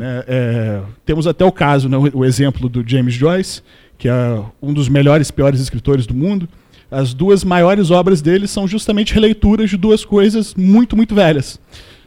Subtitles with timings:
[0.00, 0.24] Né?
[0.26, 3.62] É, temos até o caso, né, o exemplo do James Joyce,
[3.98, 6.48] que é um dos melhores, piores escritores do mundo.
[6.90, 11.60] As duas maiores obras dele são justamente releituras de duas coisas muito, muito velhas.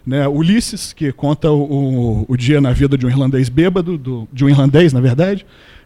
[0.06, 4.44] Né, Ulisses, que conta o, o, dia na vida de um irlandês bêbado, do, de
[4.44, 5.46] um irlandês, na verdade,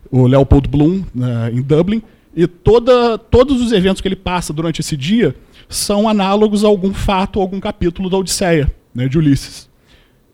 [0.09, 2.01] o Leopold Bloom, né, em Dublin,
[2.33, 5.35] e toda, todos os eventos que ele passa durante esse dia
[5.67, 9.66] são análogos a algum fato, algum capítulo da Odisseia, né, de Ulisses.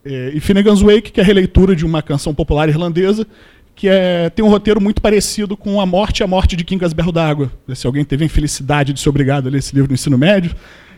[0.05, 3.25] É, e Finnegan's Wake, que é a releitura de uma canção popular irlandesa,
[3.75, 6.83] que é, tem um roteiro muito parecido com A Morte e a Morte de King
[6.83, 7.51] Asberro d'Água.
[7.73, 10.55] Se alguém teve a infelicidade de ser obrigado a ler esse livro no ensino médio,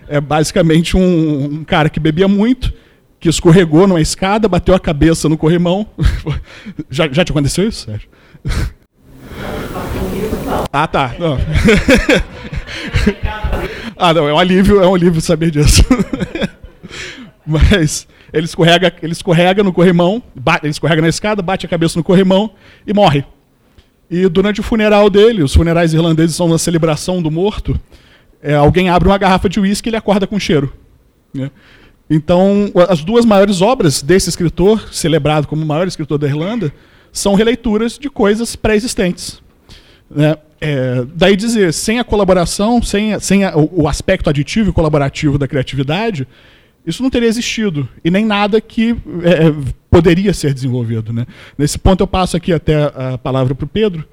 [0.07, 2.73] é basicamente um, um cara que bebia muito,
[3.19, 5.87] que escorregou numa escada, bateu a cabeça no corrimão.
[6.89, 8.09] já, já te aconteceu isso, Sérgio?
[10.71, 11.15] ah, tá.
[11.17, 11.37] Não.
[13.97, 15.83] ah, não, é um alívio, é um alívio saber disso.
[17.45, 21.97] Mas ele escorrega, ele escorrega no corrimão, bate, ele escorrega na escada, bate a cabeça
[21.97, 22.51] no corrimão
[22.85, 23.23] e morre.
[24.11, 27.79] E durante o funeral dele, os funerais irlandeses são uma celebração do morto,
[28.43, 30.73] é, alguém abre uma garrafa de uísque e ele acorda com cheiro.
[31.33, 31.49] Né?
[32.09, 36.73] Então, as duas maiores obras desse escritor, celebrado como o maior escritor da Irlanda,
[37.13, 39.41] são releituras de coisas pré-existentes.
[40.11, 40.35] Né?
[40.59, 45.47] É, daí dizer, sem a colaboração, sem, sem a, o aspecto aditivo e colaborativo da
[45.47, 46.27] criatividade,
[46.85, 49.55] isso não teria existido e nem nada que é, é,
[49.89, 51.11] poderia ser desenvolvido.
[51.11, 51.25] Né?
[51.57, 54.05] Nesse ponto eu passo aqui até a palavra para o Pedro,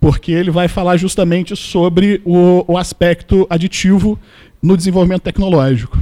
[0.00, 4.18] porque ele vai falar justamente sobre o, o aspecto aditivo
[4.62, 5.98] no desenvolvimento tecnológico.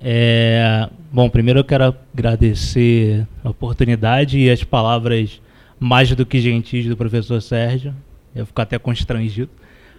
[0.00, 5.40] É, bom, primeiro eu quero agradecer a oportunidade e as palavras
[5.80, 7.94] mais do que gentis do professor Sérgio.
[8.34, 9.50] Eu fico até constrangido.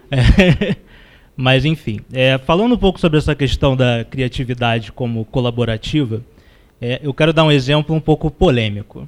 [0.08, 0.76] É,
[1.36, 6.22] Mas, enfim, é, falando um pouco sobre essa questão da criatividade como colaborativa,
[6.80, 9.06] é, eu quero dar um exemplo um pouco polêmico.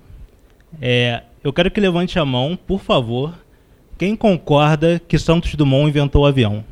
[0.80, 3.32] É, eu quero que levante a mão, por favor,
[3.96, 6.62] quem concorda que Santos Dumont inventou o avião.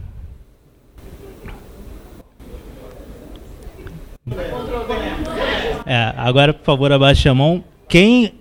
[5.87, 7.65] É, agora, por favor, abaixe a mão.
[7.89, 8.33] Quem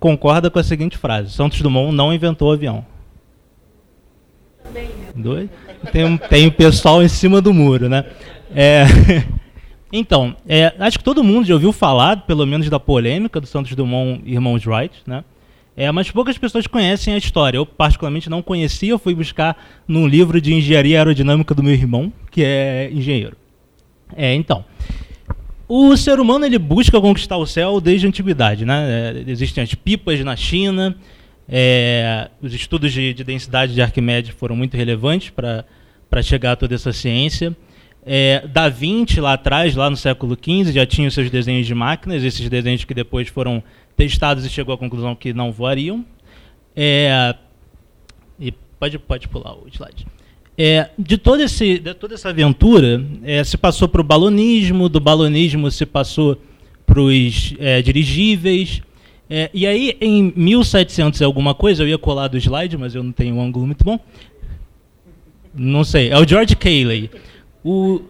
[0.00, 2.86] concorda com a seguinte frase: Santos Dumont não inventou o avião?
[5.14, 5.48] Dois?
[5.92, 8.04] tem, tem o pessoal em cima do muro, né?
[8.54, 8.84] É,
[9.92, 13.74] então, é, acho que todo mundo já ouviu falar, pelo menos, da polêmica do Santos
[13.74, 15.24] Dumont e Irmãos Wright, né?
[15.74, 17.56] É, mas poucas pessoas conhecem a história.
[17.56, 18.90] Eu, particularmente, não conhecia.
[18.90, 19.56] Eu fui buscar
[19.88, 23.36] num livro de engenharia aerodinâmica do meu irmão, que é engenheiro.
[24.14, 24.64] É, então,
[25.66, 28.66] o ser humano ele busca conquistar o céu desde a antiguidade.
[28.66, 29.24] Né?
[29.26, 30.94] É, existem as pipas na China,
[31.54, 36.74] é, os estudos de, de, densidade de Arquimedes foram muito relevantes para chegar a toda
[36.74, 37.54] essa ciência.
[38.06, 41.74] É, da Vinci, lá atrás, lá no século XV, já tinha os seus desenhos de
[41.74, 43.62] máquinas, esses desenhos que depois foram
[43.94, 46.06] testados e chegou à conclusão que não voariam.
[46.74, 47.34] É,
[48.40, 50.06] e pode, pode pular o slide.
[50.56, 55.00] É, de, todo esse, de toda essa aventura, é, se passou para o balonismo, do
[55.00, 56.40] balonismo se passou
[56.86, 58.80] para os é, dirigíveis,
[59.34, 63.02] é, e aí, em 1700 e alguma coisa, eu ia colar do slide, mas eu
[63.02, 63.98] não tenho um ângulo muito bom.
[65.54, 67.10] Não sei, é o George Cayley.
[67.64, 68.02] O...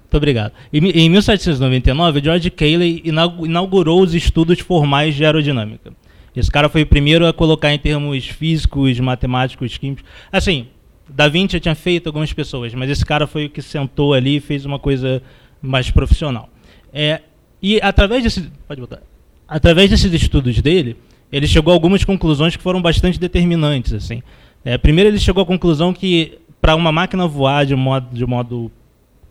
[0.00, 0.54] Muito obrigado.
[0.72, 5.92] Em 1799, o George Cayley inaugurou os estudos formais de aerodinâmica.
[6.34, 10.04] Esse cara foi o primeiro a colocar em termos físicos, matemáticos, químicos.
[10.32, 10.68] Assim,
[11.06, 14.36] Da Vinci já tinha feito algumas pessoas, mas esse cara foi o que sentou ali
[14.36, 15.22] e fez uma coisa
[15.60, 16.48] mais profissional.
[16.94, 17.20] É,
[17.60, 18.50] e através desse.
[18.66, 19.02] Pode botar
[19.48, 20.96] através desses estudos dele,
[21.30, 23.92] ele chegou a algumas conclusões que foram bastante determinantes.
[23.92, 24.22] Assim.
[24.64, 28.70] É, primeiro, ele chegou à conclusão que para uma máquina voar de modo, de modo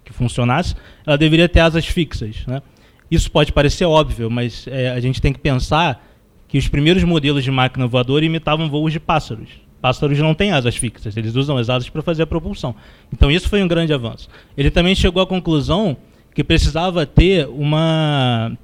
[0.04, 0.76] que funcionasse,
[1.06, 2.46] ela deveria ter asas fixas.
[2.46, 2.62] Né?
[3.10, 6.06] Isso pode parecer óbvio, mas é, a gente tem que pensar
[6.48, 9.50] que os primeiros modelos de máquina voadora imitavam voos de pássaros.
[9.82, 12.76] Pássaros não têm asas fixas, eles usam as asas para fazer a propulsão.
[13.12, 14.30] Então isso foi um grande avanço.
[14.58, 15.98] Ele também chegou à conclusão
[16.34, 18.58] que precisava ter uma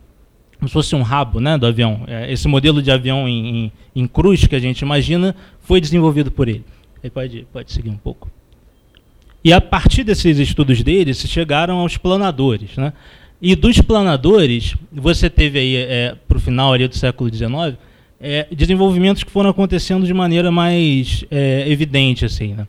[0.62, 2.04] como se fosse um rabo né, do avião.
[2.06, 6.30] É, esse modelo de avião em, em, em, cruz que a gente imagina foi desenvolvido
[6.30, 6.64] por ele.
[7.04, 8.30] Aí pode, pode seguir um pouco.
[9.44, 12.78] E a partir desses estudos dele, se chegaram aos planadores.
[12.78, 12.94] Né?
[13.42, 17.76] E dos planadores, você teve aí, é, para o final ali do século XIX,
[18.20, 22.24] é, desenvolvimentos que foram acontecendo de maneira mais é, evidente.
[22.24, 22.68] assim, né?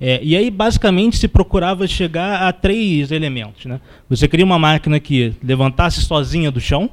[0.00, 3.66] É, e aí, basicamente, se procurava chegar a três elementos.
[3.66, 3.80] Né?
[4.08, 6.90] Você queria uma máquina que levantasse sozinha do chão,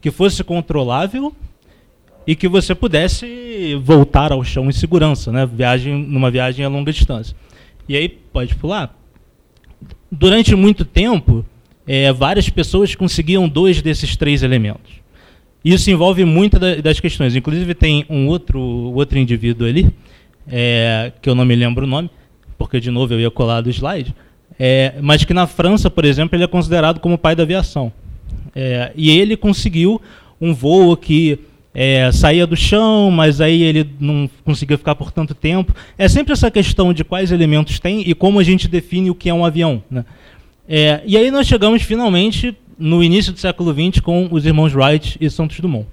[0.00, 1.34] que fosse controlável
[2.26, 5.46] e que você pudesse voltar ao chão em segurança, né?
[5.46, 7.34] Viagem, numa viagem a longa distância.
[7.88, 8.94] E aí, pode pular.
[10.10, 11.44] Durante muito tempo,
[11.86, 14.92] é, várias pessoas conseguiam dois desses três elementos.
[15.64, 17.34] Isso envolve muitas das questões.
[17.34, 19.90] Inclusive tem um outro, outro indivíduo ali,
[20.46, 22.10] é, que eu não me lembro o nome,
[22.56, 24.14] porque de novo eu ia colar do slide,
[24.58, 27.92] é, mas que na França, por exemplo, ele é considerado como o pai da aviação.
[28.54, 30.00] É, e ele conseguiu
[30.40, 31.38] um voo que
[31.74, 35.74] é, saía do chão, mas aí ele não conseguia ficar por tanto tempo.
[35.96, 39.28] É sempre essa questão de quais elementos tem e como a gente define o que
[39.28, 39.82] é um avião.
[39.90, 40.04] Né?
[40.68, 45.16] É, e aí nós chegamos finalmente no início do século XX com os irmãos Wright
[45.20, 45.86] e Santos Dumont.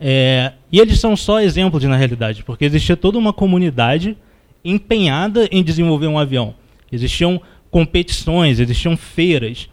[0.00, 4.16] É, e eles são só exemplos na realidade, porque existia toda uma comunidade
[4.64, 6.54] empenhada em desenvolver um avião.
[6.90, 9.68] Existiam competições, existiam feiras.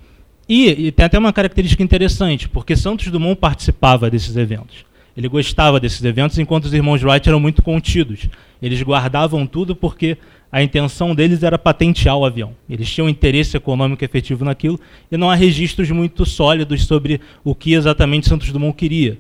[0.50, 4.86] E, e, tem até uma característica interessante, porque Santos Dumont participava desses eventos.
[5.16, 8.30] Ele gostava desses eventos, enquanto os irmãos Wright eram muito contidos.
[8.62, 10.18] Eles guardavam tudo porque
[10.52, 12.54] a intenção deles era patentear o avião.
[12.70, 14.80] Eles tinham interesse econômico efetivo naquilo
[15.12, 19.18] e não há registros muito sólidos sobre o que exatamente Santos Dumont queria.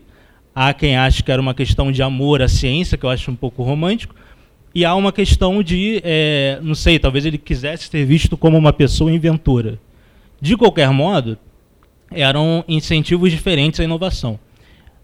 [0.56, 3.36] Há quem ache que era uma questão de amor à ciência, que eu acho um
[3.36, 4.16] pouco romântico,
[4.74, 8.72] e há uma questão de, é, não sei, talvez ele quisesse ser visto como uma
[8.72, 9.80] pessoa inventora.
[10.40, 11.38] De qualquer modo,
[12.12, 14.40] eram incentivos diferentes à inovação.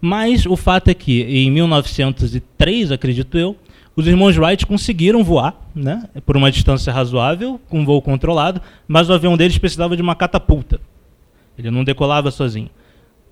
[0.00, 3.56] Mas o fato é que, em 1903, acredito eu,
[3.96, 9.12] os irmãos Wright conseguiram voar, né, por uma distância razoável, com voo controlado, mas o
[9.12, 10.80] avião deles precisava de uma catapulta.
[11.56, 12.70] Ele não decolava sozinho.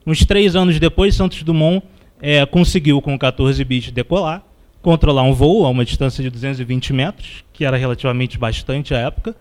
[0.06, 1.84] Uns três anos depois, Santos Dumont
[2.20, 4.44] é, conseguiu, com 14 bits, decolar,
[4.80, 9.34] controlar um voo a uma distância de 220 metros, que era relativamente bastante à época,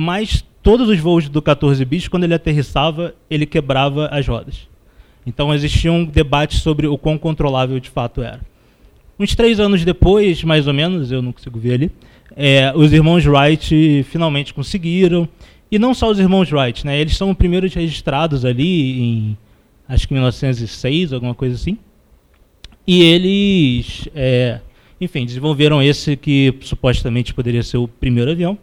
[0.00, 4.68] mas todos os voos do 14 bis, quando ele aterrissava, ele quebrava as rodas.
[5.26, 8.40] Então existia um debate sobre o quão controlável de fato era.
[9.18, 11.90] Uns três anos depois, mais ou menos, eu não consigo ver ali,
[12.36, 15.28] é, os irmãos Wright finalmente conseguiram.
[15.68, 17.00] E não só os irmãos Wright, né?
[17.00, 19.38] Eles são os primeiros registrados ali em,
[19.88, 21.76] acho que 1906, alguma coisa assim.
[22.86, 24.60] E eles é,
[25.00, 28.56] enfim, desenvolveram esse que supostamente poderia ser o primeiro avião,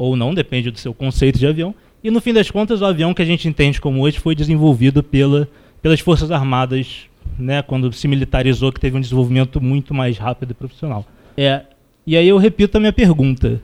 [0.00, 1.74] ou não, depende do seu conceito de avião.
[2.02, 5.02] E no fim das contas, o avião que a gente entende como hoje foi desenvolvido
[5.02, 5.46] pela,
[5.82, 7.06] pelas Forças Armadas,
[7.38, 11.04] né, quando se militarizou, que teve um desenvolvimento muito mais rápido e profissional.
[11.36, 11.64] É,
[12.06, 13.60] e aí eu repito a minha pergunta: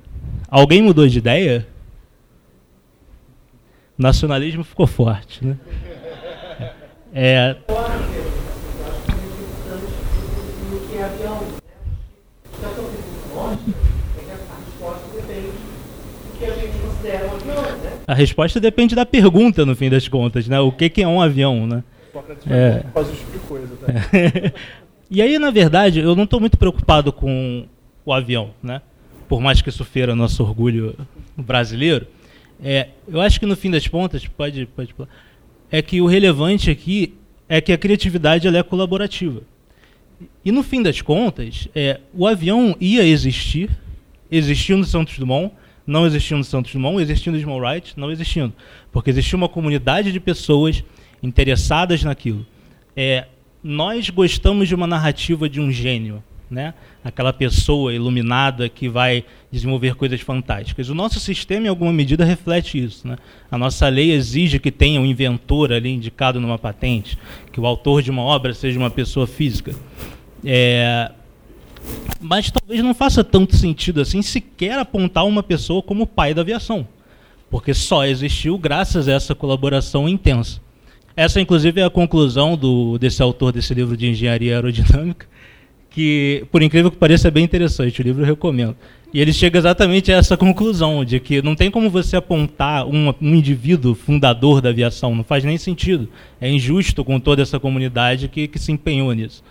[0.46, 1.66] alguém mudou de ideia?
[3.98, 5.56] O nacionalismo ficou forte, né?
[7.14, 7.56] É,
[18.06, 20.60] A resposta depende da pergunta, no fim das contas, né?
[20.60, 21.82] O que, que é um avião, né?
[22.48, 22.82] É.
[22.94, 24.52] Tá?
[25.10, 27.66] e aí, na verdade, eu não estou muito preocupado com
[28.04, 28.80] o avião, né?
[29.28, 30.96] Por mais que isso feira nosso orgulho
[31.36, 32.06] brasileiro.
[32.62, 34.94] É, eu acho que no fim das contas, pode, pode,
[35.70, 37.14] é que o relevante aqui
[37.48, 39.42] é que a criatividade é colaborativa.
[40.44, 43.70] E no fim das contas, é, o avião ia existir,
[44.30, 45.52] existiu no Santos Dumont,
[45.86, 48.52] não existindo Santos Dumont, existindo Small Wright, não existindo.
[48.90, 50.82] Porque existia uma comunidade de pessoas
[51.22, 52.44] interessadas naquilo.
[52.96, 53.26] É,
[53.62, 56.74] nós gostamos de uma narrativa de um gênio, né?
[57.04, 60.88] aquela pessoa iluminada que vai desenvolver coisas fantásticas.
[60.88, 63.06] O nosso sistema, em alguma medida, reflete isso.
[63.06, 63.16] Né?
[63.50, 67.18] A nossa lei exige que tenha um inventor ali indicado numa patente,
[67.52, 69.74] que o autor de uma obra seja uma pessoa física.
[70.44, 71.10] É,
[72.20, 76.86] mas talvez não faça tanto sentido assim sequer apontar uma pessoa como pai da aviação,
[77.50, 80.60] porque só existiu graças a essa colaboração intensa.
[81.16, 85.26] Essa, inclusive, é a conclusão do, desse autor desse livro de engenharia aerodinâmica,
[85.88, 88.00] que, por incrível que pareça, é bem interessante.
[88.00, 88.76] O livro eu recomendo.
[89.14, 93.14] E ele chega exatamente a essa conclusão, de que não tem como você apontar um,
[93.18, 96.06] um indivíduo fundador da aviação, não faz nem sentido.
[96.38, 99.42] É injusto com toda essa comunidade que, que se empenhou nisso.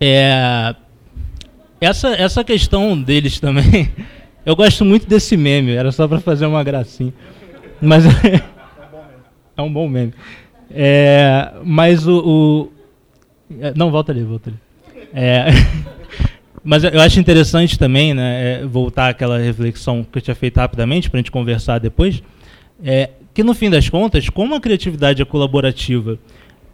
[0.00, 0.76] É,
[1.82, 3.90] essa, essa questão deles também,
[4.46, 7.12] eu gosto muito desse meme, era só para fazer uma gracinha.
[7.80, 8.04] Mas
[9.56, 10.14] é um bom meme.
[10.70, 12.72] É, mas o, o,
[13.60, 14.58] é, Não, volta ali, volta ali.
[15.12, 15.46] É,
[16.62, 21.10] mas eu acho interessante também, né, é, voltar àquela reflexão que eu tinha feito rapidamente,
[21.10, 22.22] para a gente conversar depois,
[22.84, 26.16] é, que no fim das contas, como a criatividade é colaborativa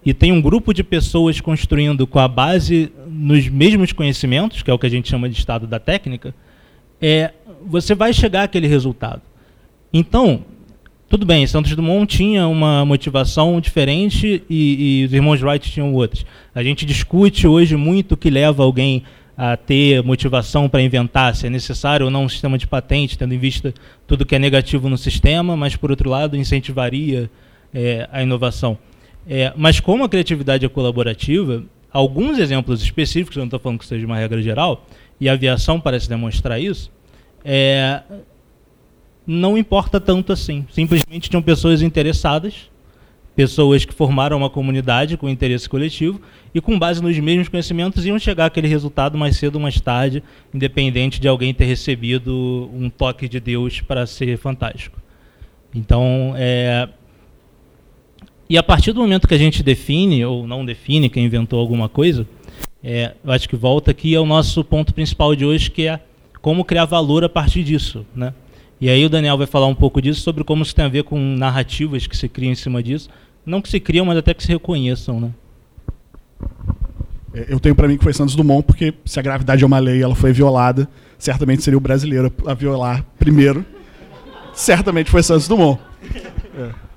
[0.09, 4.73] e tem um grupo de pessoas construindo com a base nos mesmos conhecimentos, que é
[4.73, 6.35] o que a gente chama de estado da técnica,
[6.99, 7.35] é,
[7.67, 9.21] você vai chegar àquele resultado.
[9.93, 10.47] Então,
[11.11, 16.25] tudo bem, Santos Dumont tinha uma motivação diferente e, e os irmãos Wright tinham outras.
[16.55, 19.03] A gente discute hoje muito o que leva alguém
[19.37, 23.35] a ter motivação para inventar, se é necessário ou não um sistema de patente, tendo
[23.35, 23.75] em vista
[24.07, 27.31] tudo que é negativo no sistema, mas, por outro lado, incentivaria
[27.75, 28.79] é, a inovação.
[29.29, 33.87] É, mas como a criatividade é colaborativa, alguns exemplos específicos, eu não estou falando que
[33.87, 34.87] seja uma regra geral,
[35.21, 36.91] e a aviação parece demonstrar isso,
[37.45, 38.03] é,
[39.27, 40.67] não importa tanto assim.
[40.73, 42.71] Simplesmente tinham pessoas interessadas,
[43.37, 46.21] pessoas que formaram uma comunidade com interesse coletivo
[46.55, 50.25] e com base nos mesmos conhecimentos iam chegar àquele resultado mais cedo ou mais tarde,
[50.53, 54.99] independente de alguém ter recebido um toque de Deus para ser fantástico.
[55.75, 56.89] Então, é,
[58.49, 61.89] e a partir do momento que a gente define ou não define quem inventou alguma
[61.89, 62.27] coisa,
[62.83, 66.01] é, eu acho que volta aqui ao nosso ponto principal de hoje, que é
[66.41, 68.33] como criar valor a partir disso, né?
[68.81, 71.03] E aí o Daniel vai falar um pouco disso sobre como isso tem a ver
[71.03, 73.11] com narrativas que se criam em cima disso,
[73.45, 75.31] não que se criam, mas até que se reconheçam, né?
[77.35, 79.79] É, eu tenho para mim que foi Santos Dumont, porque se a gravidade é uma
[79.79, 80.89] lei, ela foi violada,
[81.19, 83.67] certamente seria o brasileiro a violar primeiro.
[84.55, 85.79] certamente foi Santos Dumont.
[86.57, 86.88] É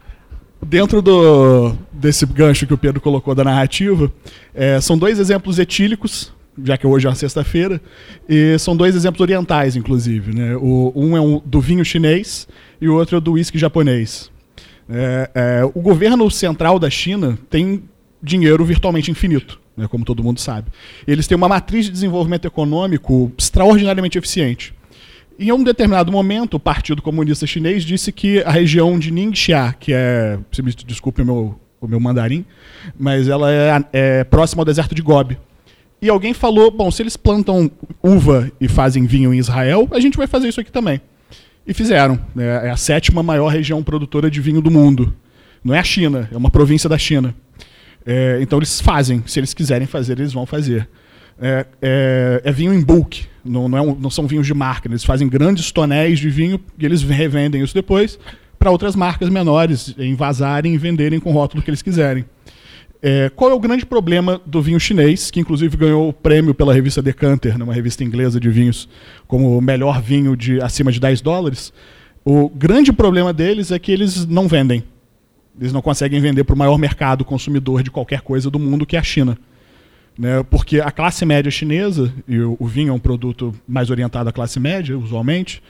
[0.66, 4.12] dentro do, desse gancho que o Pedro colocou da narrativa,
[4.54, 7.82] é, são dois exemplos etílicos, já que hoje é uma sexta-feira,
[8.28, 10.36] e são dois exemplos orientais, inclusive.
[10.36, 10.56] Né?
[10.56, 12.48] O, um é um do vinho chinês
[12.80, 14.32] e o outro é do uísque japonês.
[14.90, 17.84] É, é, o governo central da China tem
[18.22, 20.70] dinheiro virtualmente infinito, né, como todo mundo sabe.
[21.08, 24.74] Eles têm uma matriz de desenvolvimento econômico extraordinariamente eficiente.
[25.44, 29.92] Em um determinado momento, o Partido Comunista Chinês disse que a região de Ningxia, que
[29.92, 32.46] é, se me desculpe o meu, o meu mandarim,
[32.96, 35.40] mas ela é, é próxima ao deserto de Gobi.
[36.00, 37.72] E alguém falou, bom, se eles plantam
[38.04, 41.02] uva e fazem vinho em Israel, a gente vai fazer isso aqui também.
[41.66, 42.20] E fizeram.
[42.36, 42.68] Né?
[42.68, 45.12] É a sétima maior região produtora de vinho do mundo.
[45.64, 47.34] Não é a China, é uma província da China.
[48.06, 49.24] É, então eles fazem.
[49.26, 50.88] Se eles quiserem fazer, eles vão fazer
[51.42, 54.88] é, é, é vinho em bulk, não, não, é um, não, são vinhos de marca.
[54.88, 58.20] Eles fazem grandes tonéis de vinho e eles revendem isso depois
[58.60, 62.24] para outras marcas menores envasarem e venderem com o rótulo que eles quiserem.
[63.02, 66.72] É, qual é o grande problema do vinho chinês, que inclusive ganhou o prêmio pela
[66.72, 68.88] revista Decanter, numa revista inglesa de vinhos,
[69.28, 71.74] como o melhor vinho de acima de 10 dólares?
[72.24, 74.84] O grande problema deles é que eles não vendem.
[75.60, 78.96] Eles não conseguem vender para o maior mercado consumidor de qualquer coisa do mundo, que
[78.96, 79.36] é a China.
[80.18, 80.44] Né?
[80.44, 84.60] Porque a classe média chinesa, e o, vinho é um produto mais orientado à classe
[84.60, 85.62] média, usualmente,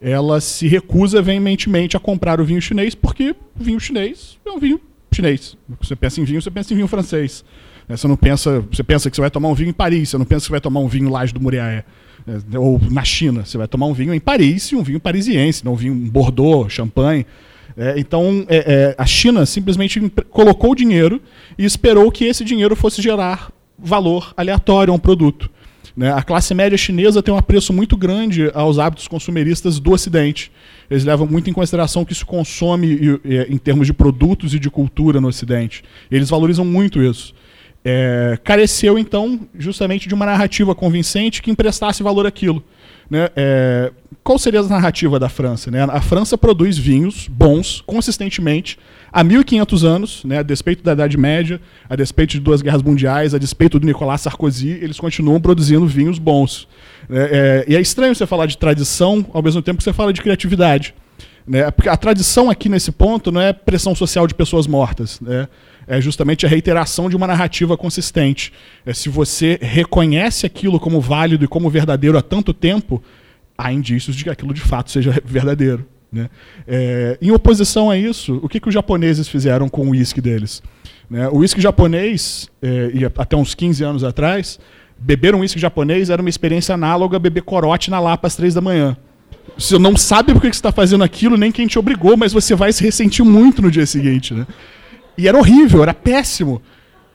[0.00, 4.58] ela se recusa veementemente a comprar o vinho chinês, porque o vinho chinês é um
[4.58, 5.56] vinho chinês.
[5.80, 7.44] Você pensa em vinho, você pensa em vinho francês.
[7.88, 7.96] Né?
[7.96, 10.26] Você não pensa, você pensa que você vai tomar um vinho em Paris, você não
[10.26, 11.84] pensa que você vai tomar um vinho lá do Muriaé.
[12.26, 12.40] Né?
[12.58, 15.72] Ou na China, você vai tomar um vinho em Paris e um vinho parisiense, não
[15.72, 17.24] um vinho Bordeaux, champanhe.
[17.76, 20.00] É, então, é, é, a China simplesmente
[20.30, 21.20] colocou dinheiro
[21.58, 25.50] e esperou que esse dinheiro fosse gerar valor aleatório a um produto.
[25.96, 26.12] Né?
[26.12, 30.52] A classe média chinesa tem um apreço muito grande aos hábitos consumeristas do Ocidente.
[30.90, 33.18] Eles levam muito em consideração o que se consome
[33.48, 35.82] em termos de produtos e de cultura no Ocidente.
[36.10, 37.34] Eles valorizam muito isso.
[37.84, 42.62] É, careceu, então, justamente de uma narrativa convincente que emprestasse valor àquilo.
[43.08, 43.28] Né?
[43.36, 43.92] É,
[44.22, 45.70] qual seria a narrativa da França?
[45.70, 45.82] Né?
[45.82, 48.78] A França produz vinhos bons, consistentemente,
[49.16, 51.58] há 1.500 anos, né, a despeito da Idade Média,
[51.88, 56.18] a despeito de duas guerras mundiais, a despeito do Nicolas Sarkozy, eles continuam produzindo vinhos
[56.18, 56.68] bons.
[57.08, 60.12] É, é, e é estranho você falar de tradição ao mesmo tempo que você fala
[60.12, 60.94] de criatividade.
[61.46, 61.70] Né?
[61.70, 65.18] Porque a tradição aqui nesse ponto não é pressão social de pessoas mortas.
[65.18, 65.48] Né?
[65.86, 68.52] É justamente a reiteração de uma narrativa consistente.
[68.84, 73.02] É, se você reconhece aquilo como válido e como verdadeiro há tanto tempo,
[73.56, 75.86] há indícios de que aquilo de fato seja verdadeiro.
[76.12, 76.30] Né?
[76.66, 80.62] É, em oposição a isso, o que, que os japoneses fizeram com o uísque deles?
[81.10, 81.28] Né?
[81.28, 84.58] O uísque japonês, é, e até uns 15 anos atrás,
[84.98, 88.54] beber um uísque japonês era uma experiência análoga a beber corote na Lapa às três
[88.54, 88.96] da manhã.
[89.56, 92.54] Você não sabe por que você está fazendo aquilo, nem quem te obrigou, mas você
[92.54, 94.34] vai se ressentir muito no dia seguinte.
[94.34, 94.46] Né?
[95.16, 96.60] E era horrível, era péssimo.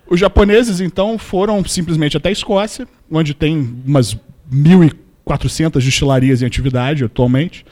[0.10, 4.18] Os japoneses, então, foram simplesmente até a Escócia, onde tem umas
[4.52, 7.66] 1.400 destilarias em atividade atualmente,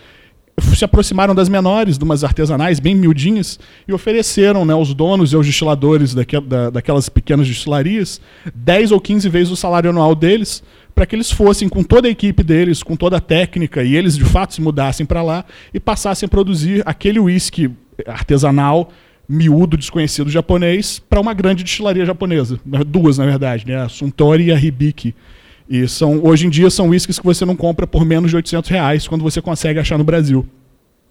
[0.62, 5.36] se aproximaram das menores, de umas artesanais bem miudinhas, e ofereceram né, aos donos e
[5.36, 8.22] aos destiladores da, daquelas pequenas destilarias
[8.54, 10.64] 10 ou 15 vezes o salário anual deles,
[10.94, 14.18] para que eles fossem com toda a equipe deles, com toda a técnica, e eles
[14.18, 17.72] de fato se mudassem para lá e passassem a produzir aquele uísque
[18.06, 18.92] artesanal,
[19.28, 22.60] miúdo, desconhecido japonês, para uma grande destilaria japonesa.
[22.88, 25.14] Duas, na verdade, né, a Suntory e a Hibiki.
[25.70, 28.70] E são, hoje em dia são whiskies que você não compra por menos de 800
[28.70, 30.46] reais quando você consegue achar no Brasil.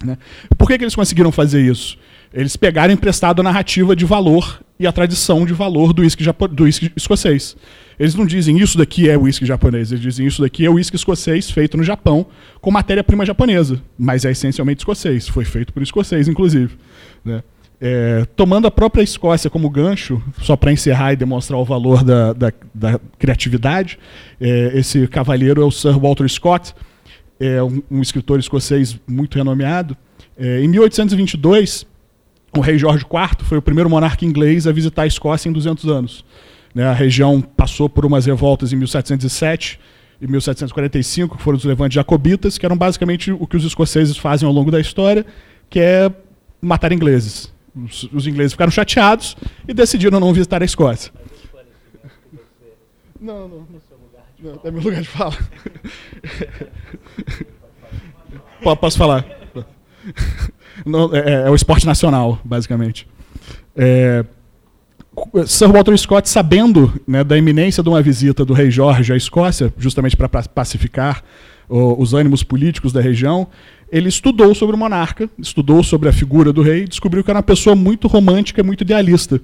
[0.04, 0.18] Né?
[0.56, 1.96] Por que, que eles conseguiram fazer isso?
[2.34, 6.64] Eles pegaram emprestado a narrativa de valor e a tradição de valor do whisky, do
[6.64, 7.56] whisky escocês.
[7.98, 11.50] Eles não dizem isso daqui é whisky japonês, eles dizem isso daqui é whisky escocês
[11.50, 12.26] feito no Japão
[12.60, 16.76] com matéria-prima japonesa, mas é essencialmente escocês, foi feito por escocês, inclusive.
[17.24, 17.42] Né?
[17.80, 22.32] É, tomando a própria Escócia como gancho, só para encerrar e demonstrar o valor da,
[22.32, 23.98] da, da criatividade,
[24.40, 26.74] é, esse cavalheiro é o Sir Walter Scott,
[27.38, 29.96] é um, um escritor escocês muito renomeado.
[30.36, 31.86] É, em 1822,
[32.56, 35.86] o rei Jorge IV foi o primeiro monarca inglês a visitar a Escócia em 200
[35.86, 36.24] anos.
[36.74, 39.78] Né, a região passou por umas revoltas em 1707
[40.20, 44.46] e 1745, que foram os levantes jacobitas, que eram basicamente o que os escoceses fazem
[44.46, 45.24] ao longo da história,
[45.70, 46.10] que é
[46.60, 47.52] matar ingleses.
[47.84, 51.12] Os, os ingleses ficaram chateados e decidiram não visitar a Escócia.
[53.20, 53.66] Não, não,
[54.40, 55.36] não, é meu lugar de fala.
[58.80, 59.24] Posso falar?
[60.84, 63.08] Não, é, é, o esporte nacional, basicamente.
[63.76, 64.24] É,
[65.46, 69.72] Sir Walter Scott, sabendo né, da iminência de uma visita do rei Jorge à Escócia,
[69.76, 71.22] justamente para pacificar
[71.68, 73.46] os ânimos políticos da região,
[73.90, 77.42] ele estudou sobre o monarca, estudou sobre a figura do rei, descobriu que era uma
[77.42, 79.40] pessoa muito romântica, muito idealista.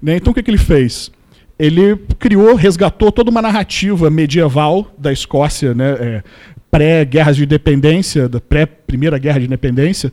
[0.00, 0.16] Né?
[0.16, 1.10] Então o que, que ele fez?
[1.58, 6.22] Ele criou, resgatou toda uma narrativa medieval da Escócia, né, é,
[6.70, 10.12] pré-guerras de independência, da pré-primeira guerra de independência,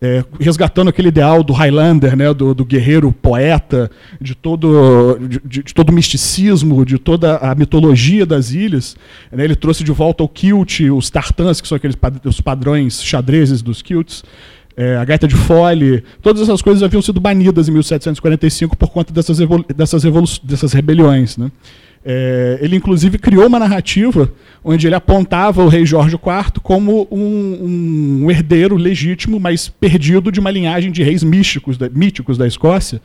[0.00, 5.74] é, resgatando aquele ideal do Highlander, né, do, do guerreiro poeta, de todo, de, de,
[5.74, 8.96] todo o misticismo, de toda a mitologia das ilhas.
[9.32, 13.62] Né, ele trouxe de volta o kilt, os tartans, que são aqueles os padrões xadrezes
[13.62, 14.22] dos kilts,
[14.76, 19.12] é, a gaita de fole, todas essas coisas haviam sido banidas em 1745 por conta
[19.12, 19.38] dessas,
[19.74, 21.36] dessas, dessas rebeliões.
[21.36, 21.50] Né?
[22.06, 24.30] É, ele, inclusive, criou uma narrativa
[24.62, 30.38] onde ele apontava o rei Jorge IV como um, um herdeiro legítimo, mas perdido de
[30.38, 33.00] uma linhagem de reis místicos da, míticos da Escócia.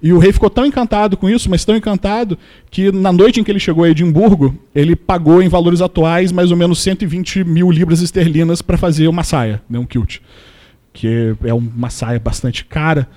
[0.00, 2.38] E o rei ficou tão encantado com isso, mas tão encantado,
[2.70, 6.50] que na noite em que ele chegou a Edimburgo, ele pagou em valores atuais mais
[6.52, 10.18] ou menos 120 mil libras esterlinas para fazer uma saia, né, um kilt.
[10.92, 13.08] Que é uma saia bastante cara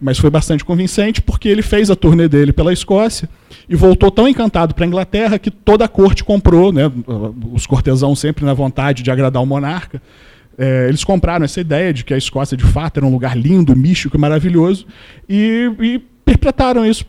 [0.00, 3.28] mas foi bastante convincente porque ele fez a turnê dele pela Escócia
[3.68, 6.90] e voltou tão encantado para a Inglaterra que toda a corte comprou, né,
[7.52, 10.02] os cortesãos sempre na vontade de agradar o monarca,
[10.56, 13.74] é, eles compraram essa ideia de que a Escócia de fato era um lugar lindo,
[13.76, 14.86] místico e maravilhoso
[15.28, 17.04] e, e perpetraram isso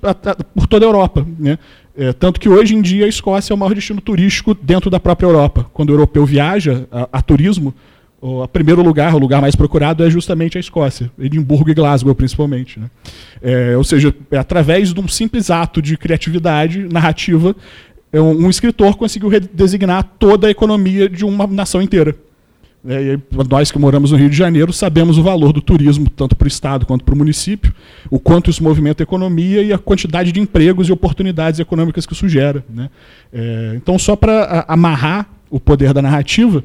[0.54, 1.26] por toda a Europa.
[1.40, 1.58] Né?
[1.98, 5.00] É, tanto que hoje em dia a Escócia é o maior destino turístico dentro da
[5.00, 5.66] própria Europa.
[5.74, 7.74] Quando o europeu viaja a, a turismo,
[8.28, 12.80] o primeiro lugar, o lugar mais procurado é justamente a Escócia, Edimburgo e Glasgow, principalmente.
[12.80, 12.90] Né?
[13.40, 17.56] É, ou seja, é através de um simples ato de criatividade narrativa,
[18.12, 22.16] é um, um, escritor conseguiu redesignar toda a economia de uma nação inteira.
[22.88, 26.46] É, nós que moramos no Rio de Janeiro sabemos o valor do turismo, tanto para
[26.46, 27.74] o Estado quanto para o município,
[28.10, 32.14] o quanto isso movimenta a economia e a quantidade de empregos e oportunidades econômicas que
[32.14, 32.66] isso gera.
[32.68, 32.90] Né?
[33.32, 36.64] É, então, só para amarrar o poder da narrativa,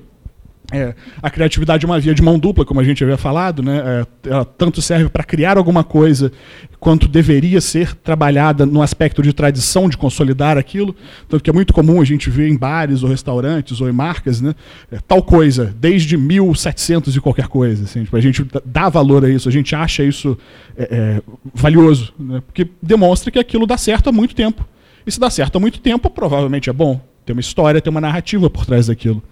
[0.73, 3.83] é, a criatividade é uma via de mão dupla, como a gente havia falado, né?
[4.25, 6.31] É, ela tanto serve para criar alguma coisa
[6.79, 10.95] quanto deveria ser trabalhada no aspecto de tradição, de consolidar aquilo.
[11.29, 14.41] Tanto que é muito comum a gente ver em bares ou restaurantes ou em marcas,
[14.41, 14.55] né?
[14.91, 17.85] É, tal coisa, desde 1700 e qualquer coisa.
[17.85, 20.39] Assim, tipo, a gente dá valor a isso, a gente acha isso
[20.77, 21.23] é, é,
[21.55, 22.43] valioso, né?
[22.47, 24.67] porque demonstra que aquilo dá certo há muito tempo.
[25.07, 27.01] E se dá certo há muito tempo, provavelmente é bom.
[27.25, 29.23] Tem uma história, tem uma narrativa por trás daquilo.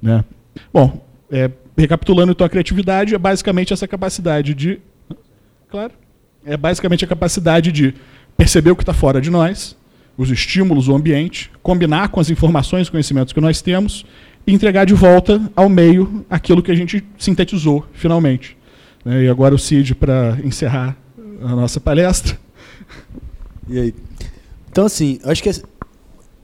[0.00, 0.24] Né?
[0.72, 4.80] Bom, é, recapitulando então a criatividade, é basicamente essa capacidade de.
[5.70, 5.92] Claro.
[6.44, 7.94] É basicamente a capacidade de
[8.36, 9.76] perceber o que está fora de nós,
[10.16, 14.04] os estímulos, o ambiente, combinar com as informações e conhecimentos que nós temos
[14.46, 18.56] e entregar de volta ao meio aquilo que a gente sintetizou, finalmente.
[19.04, 20.96] Né, e agora o Cid para encerrar
[21.42, 22.38] a nossa palestra.
[23.68, 23.94] E aí?
[24.70, 25.52] Então, assim, acho que a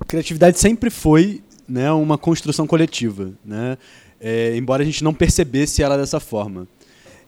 [0.07, 3.33] criatividade sempre foi né, uma construção coletiva.
[3.45, 3.79] Né?
[4.21, 6.67] É, embora a gente não percebesse ela dessa forma.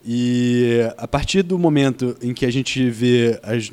[0.08, 3.70] E a partir do momento em que a gente vê as,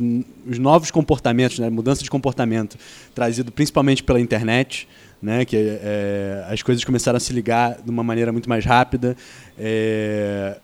[0.48, 2.76] os novos comportamentos, né, mudança de comportamento
[3.14, 4.88] trazido principalmente pela internet,
[5.22, 9.16] né, que é, as coisas começaram a se ligar de uma maneira muito mais rápida,
[9.60, 10.58] é,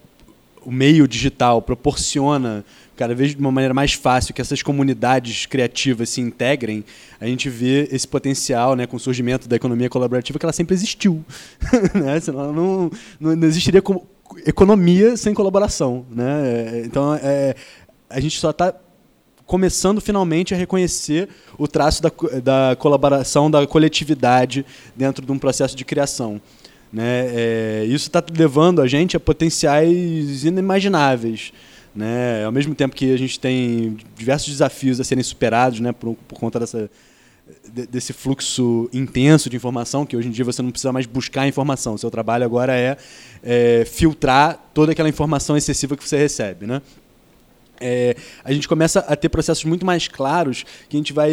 [0.66, 2.66] o meio digital proporciona
[3.00, 6.84] cada vez de uma maneira mais fácil que essas comunidades criativas se integrem,
[7.18, 10.76] a gente vê esse potencial, né, com o surgimento da economia colaborativa, que ela sempre
[10.76, 11.24] existiu.
[11.96, 12.20] né?
[12.20, 13.82] Senão não, não existiria
[14.46, 16.06] economia sem colaboração.
[16.12, 16.82] Né?
[16.84, 17.56] Então, é,
[18.10, 18.74] a gente só está
[19.46, 22.12] começando finalmente a reconhecer o traço da,
[22.44, 26.42] da colaboração, da coletividade dentro de um processo de criação.
[26.92, 27.28] Né?
[27.34, 31.54] É, isso está levando a gente a potenciais inimagináveis.
[32.00, 32.46] Né?
[32.46, 36.40] Ao mesmo tempo que a gente tem diversos desafios a serem superados né, por, por
[36.40, 36.90] conta dessa,
[37.92, 41.96] desse fluxo intenso de informação, que hoje em dia você não precisa mais buscar informação.
[41.96, 42.96] O seu trabalho agora é,
[43.44, 46.66] é filtrar toda aquela informação excessiva que você recebe.
[46.66, 46.82] Né?
[47.80, 51.32] É, a gente começa a ter processos muito mais claros que a gente vai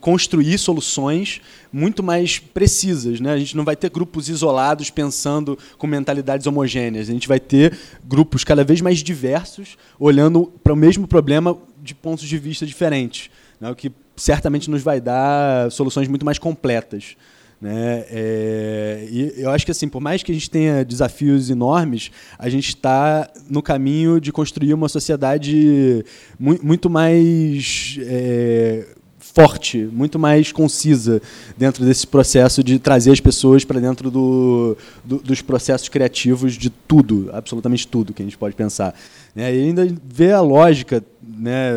[0.00, 1.40] construir soluções
[1.72, 3.20] muito mais precisas.
[3.20, 3.32] Né?
[3.32, 7.08] A gente não vai ter grupos isolados pensando com mentalidades homogêneas.
[7.08, 11.94] A gente vai ter grupos cada vez mais diversos olhando para o mesmo problema de
[11.94, 13.70] pontos de vista diferentes, né?
[13.70, 17.16] o que certamente nos vai dar soluções muito mais completas.
[17.60, 18.04] Né?
[18.08, 22.48] É, e eu acho que assim, por mais que a gente tenha desafios enormes, a
[22.48, 26.04] gente está no caminho de construir uma sociedade
[26.38, 28.86] mu muito mais é,
[29.18, 31.20] forte, muito mais concisa
[31.56, 36.70] dentro desse processo de trazer as pessoas para dentro do, do, dos processos criativos de
[36.70, 38.94] tudo, absolutamente tudo que a gente pode pensar.
[39.34, 39.54] Né?
[39.54, 41.72] E ainda ver a lógica né,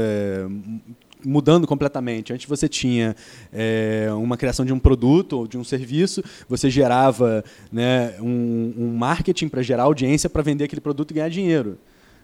[1.26, 2.34] mudando completamente.
[2.34, 3.16] Antes você tinha
[3.52, 8.98] é, uma criação de um produto ou de um serviço, você gerava né, um, um
[8.98, 11.78] marketing para gerar audiência para vender aquele produto e ganhar dinheiro.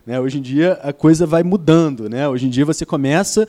[0.05, 0.19] Né?
[0.19, 2.09] Hoje em dia a coisa vai mudando.
[2.09, 2.27] Né?
[2.27, 3.47] Hoje em dia você começa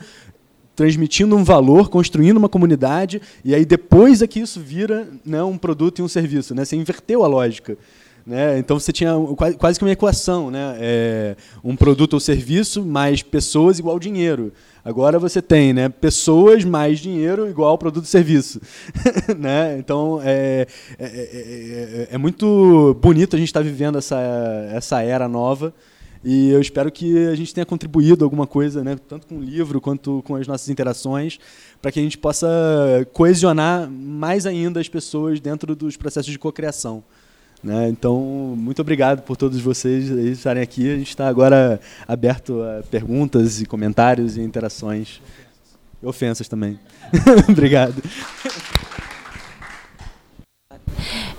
[0.75, 5.57] transmitindo um valor, construindo uma comunidade, e aí depois é que isso vira né, um
[5.57, 6.55] produto e um serviço.
[6.55, 6.63] Né?
[6.63, 7.77] Você inverteu a lógica.
[8.25, 8.59] Né?
[8.59, 9.13] Então você tinha
[9.57, 10.75] quase que uma equação, né?
[10.79, 14.51] É, um produto ou serviço mais pessoas igual dinheiro.
[14.83, 18.61] Agora você tem né, pessoas mais dinheiro igual produto e serviço.
[19.37, 19.77] né?
[19.79, 24.19] Então é, é, é, é, muito bonito a gente estar tá vivendo essa,
[24.73, 25.73] essa era nova.
[26.23, 29.79] E eu espero que a gente tenha contribuído alguma coisa, né, tanto com o livro
[29.79, 31.39] quanto com as nossas interações,
[31.81, 32.45] para que a gente possa
[33.13, 37.03] coesionar mais ainda as pessoas dentro dos processos de cocriação.
[37.63, 37.89] Né?
[37.89, 38.19] Então,
[38.57, 40.89] muito obrigado por todos vocês estarem aqui.
[40.89, 45.21] A gente está agora aberto a perguntas e comentários e interações.
[46.01, 46.79] E ofensas também.
[47.49, 48.01] obrigado.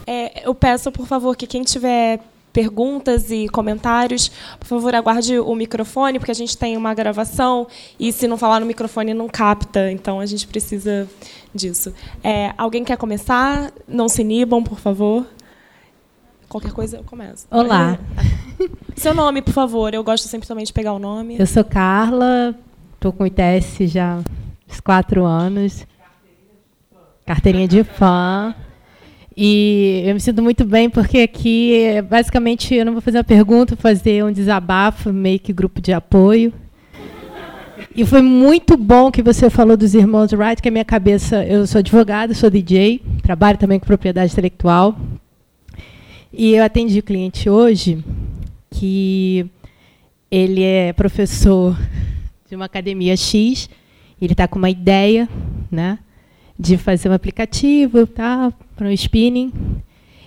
[0.07, 2.21] É, eu peço, por favor, que quem tiver
[2.53, 7.67] perguntas e comentários, por favor, aguarde o microfone, porque a gente tem uma gravação
[7.99, 11.09] e se não falar no microfone não capta, então a gente precisa
[11.55, 11.95] disso.
[12.23, 13.73] É, alguém quer começar?
[13.87, 15.25] Não se inibam, por favor.
[16.51, 17.47] Qualquer coisa eu começo.
[17.49, 17.97] Olá.
[18.97, 19.95] Seu nome, por favor.
[19.95, 21.37] Eu gosto sempre também de pegar o nome.
[21.39, 22.57] Eu sou Carla,
[22.95, 24.23] estou com o ITS já há
[24.69, 25.87] uns quatro anos.
[27.25, 28.53] Carteirinha de fã.
[29.37, 33.77] E eu me sinto muito bem porque aqui, basicamente, eu não vou fazer uma pergunta,
[33.77, 36.53] vou fazer um desabafo, meio que grupo de apoio.
[37.95, 41.65] E foi muito bom que você falou dos irmãos Wright, que a minha cabeça, eu
[41.65, 44.97] sou advogada, sou DJ, trabalho também com propriedade intelectual.
[46.33, 48.05] E eu atendi o cliente hoje
[48.71, 49.45] que
[50.31, 51.77] ele é professor
[52.49, 53.69] de uma academia X,
[54.23, 55.29] ele está com uma ideia,
[55.71, 55.99] né,
[56.57, 59.53] de fazer um aplicativo, tá, para um spinning.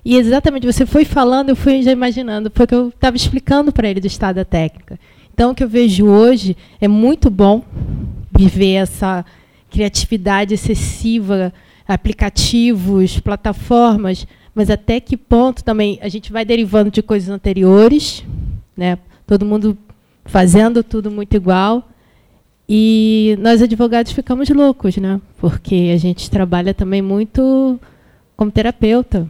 [0.04, 3.88] E exatamente você foi falando, eu fui já imaginando, foi que eu estava explicando para
[3.88, 5.00] ele do estado da técnica.
[5.34, 7.63] Então o que eu vejo hoje é muito bom
[8.38, 9.26] viver essa
[9.70, 11.54] criatividade excessiva,
[11.88, 18.24] aplicativos, plataformas, mas até que ponto também a gente vai derivando de coisas anteriores,
[18.76, 18.98] né?
[19.26, 19.78] todo mundo
[20.26, 21.89] fazendo tudo muito igual,
[22.68, 25.20] e nós advogados ficamos loucos, né?
[25.38, 27.80] porque a gente trabalha também muito
[28.36, 29.28] como terapeuta,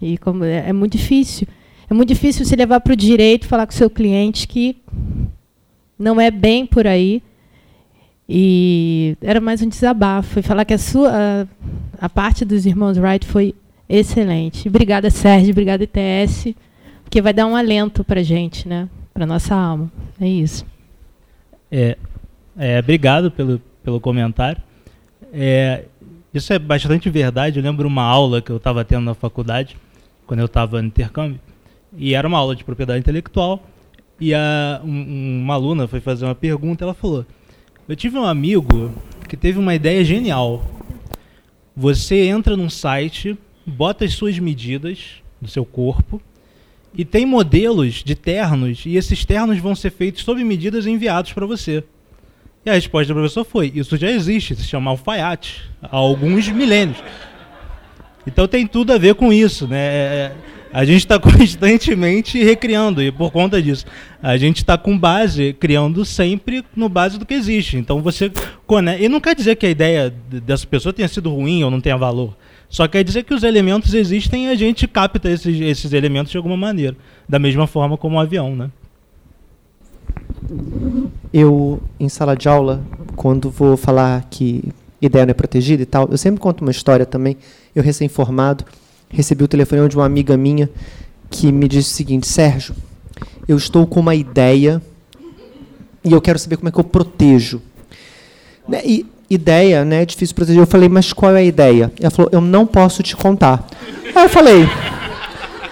[0.00, 1.46] e como é, é muito difícil.
[1.88, 4.76] É muito difícil se levar para o direito falar com o seu cliente que
[5.98, 7.22] não é bem por aí.
[8.28, 10.38] E era mais um desabafo.
[10.38, 13.54] E falar que a sua a, a parte dos irmãos Wright foi
[13.90, 14.68] Excelente.
[14.68, 15.50] Obrigada, Sérgio.
[15.50, 16.54] Obrigada, ITS.
[17.02, 18.88] Porque vai dar um alento para a gente, né?
[19.12, 19.90] Para nossa alma.
[20.20, 20.64] É isso.
[21.72, 21.98] É,
[22.56, 24.62] é, obrigado pelo, pelo comentário.
[25.32, 25.86] É,
[26.32, 27.58] isso é bastante verdade.
[27.58, 29.76] Eu lembro uma aula que eu estava tendo na faculdade,
[30.24, 31.40] quando eu estava no intercâmbio,
[31.96, 33.60] e era uma aula de propriedade intelectual.
[34.20, 36.84] E a, um, uma aluna foi fazer uma pergunta.
[36.84, 37.26] Ela falou:
[37.88, 38.92] Eu tive um amigo
[39.28, 40.64] que teve uma ideia genial.
[41.74, 46.20] Você entra num site bota as suas medidas do seu corpo
[46.94, 51.46] e tem modelos de ternos e esses ternos vão ser feitos sob medidas enviados para
[51.46, 51.84] você.
[52.64, 56.98] E a resposta do professor foi: isso já existe, se chama alfaiate, há alguns milênios.
[58.26, 59.78] Então tem tudo a ver com isso, né?
[59.78, 60.32] É, é,
[60.72, 63.86] a gente está constantemente recriando e por conta disso
[64.22, 67.76] a gente está com base criando sempre no base do que existe.
[67.76, 68.30] Então você
[69.00, 71.96] e não quer dizer que a ideia dessa pessoa tenha sido ruim ou não tenha
[71.96, 72.36] valor.
[72.70, 76.36] Só quer dizer que os elementos existem e a gente capta esses, esses elementos de
[76.36, 76.96] alguma maneira.
[77.28, 78.70] Da mesma forma como um avião, né?
[81.32, 82.82] Eu, em sala de aula,
[83.16, 84.62] quando vou falar que
[85.02, 87.36] ideia não é protegida e tal, eu sempre conto uma história também.
[87.74, 88.64] Eu, recém-formado,
[89.08, 90.70] recebi o telefone de uma amiga minha
[91.28, 92.76] que me disse o seguinte: Sérgio,
[93.48, 94.80] eu estou com uma ideia
[96.04, 97.60] e eu quero saber como é que eu protejo.
[98.68, 100.60] Né, e ideia, né, é difícil proteger.
[100.60, 101.92] Eu falei, mas qual é a ideia?
[102.00, 103.64] Ela falou, eu não posso te contar.
[104.14, 104.68] Aí eu falei,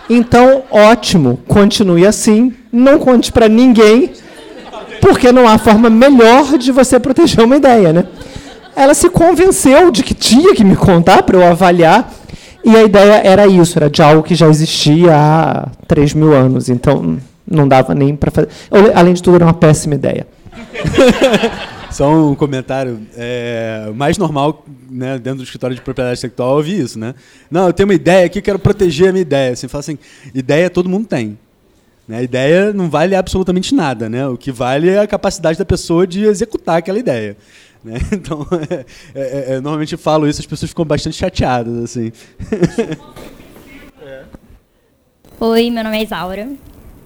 [0.09, 4.13] então, ótimo, continue assim, não conte para ninguém,
[5.01, 8.05] porque não há forma melhor de você proteger uma ideia, né?
[8.77, 12.11] Ela se convenceu de que tinha que me contar para eu avaliar,
[12.65, 16.69] e a ideia era isso, era de algo que já existia há 3 mil anos,
[16.69, 17.19] então
[17.51, 18.49] não dava nem para fazer.
[18.95, 20.27] Além de tudo, era uma péssima ideia.
[21.91, 23.01] Só um comentário.
[23.17, 27.15] É, mais normal, né, dentro do escritório de propriedade intelectual, ouvir isso, né?
[27.51, 29.53] Não, eu tenho uma ideia aqui, quero proteger a minha ideia.
[29.53, 29.99] Assim, fala assim,
[30.35, 31.39] ideia todo mundo tem.
[32.07, 32.23] Né?
[32.23, 34.27] Ideia não vale absolutamente nada, né?
[34.27, 37.37] O que vale é a capacidade da pessoa de executar aquela ideia.
[37.85, 37.99] Né?
[38.13, 42.13] Então, é, é, é, normalmente eu falo isso, as pessoas ficam bastante chateadas, assim.
[45.41, 46.49] Oi, meu nome é Isaura.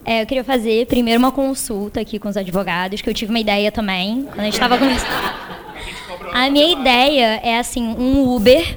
[0.04, 3.38] É, eu queria fazer primeiro uma consulta aqui com os advogados, que eu tive uma
[3.38, 5.62] ideia também, quando a gente estava conversando.
[6.32, 8.76] A minha ideia é assim, um Uber,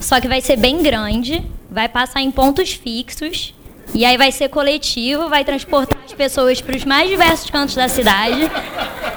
[0.00, 3.54] só que vai ser bem grande, vai passar em pontos fixos,
[3.94, 7.88] e aí vai ser coletivo, vai transportar as pessoas para os mais diversos cantos da
[7.88, 8.50] cidade,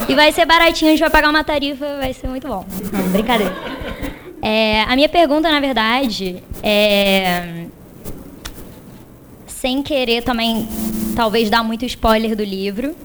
[0.08, 2.66] e vai ser baratinho, a gente vai pagar uma tarifa, vai ser muito bom.
[2.94, 3.56] Não, brincadeira.
[4.42, 7.66] É, a minha pergunta, na verdade, é
[9.60, 10.66] sem querer também,
[11.20, 12.96] talvez, dar muito spoiler do livro,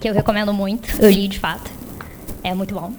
[0.00, 1.70] que eu recomendo muito, eu li de fato,
[2.42, 2.94] é muito bom.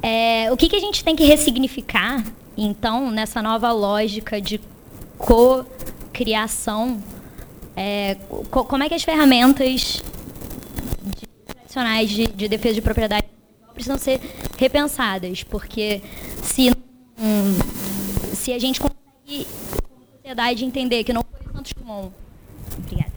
[0.00, 2.24] É, o que, que a gente tem que ressignificar,
[2.56, 4.58] então, nessa nova lógica de
[5.18, 6.98] co-criação?
[7.76, 8.16] É,
[8.50, 10.02] co como é que as ferramentas
[11.46, 13.26] tradicionais de, de, defesa de propriedade
[13.74, 14.18] precisam ser
[14.56, 15.42] repensadas?
[15.42, 16.00] Porque
[16.42, 16.70] se,
[17.20, 17.58] hum,
[18.32, 19.46] se a gente consegue,
[19.86, 22.14] como sociedade, entender que não Santos Dumont.
[22.78, 23.07] Obrigada.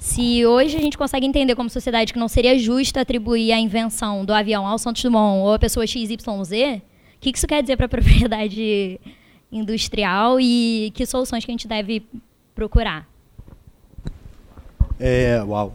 [0.00, 4.24] Se hoje a gente consegue entender como sociedade que não seria justo atribuir a invenção
[4.24, 6.82] do avião ao Santos Dumont ou a pessoa XYZ, o
[7.20, 8.98] que isso quer dizer para a propriedade
[9.52, 12.02] industrial e que soluções que a gente deve
[12.54, 13.06] procurar?
[14.98, 15.74] É, uau.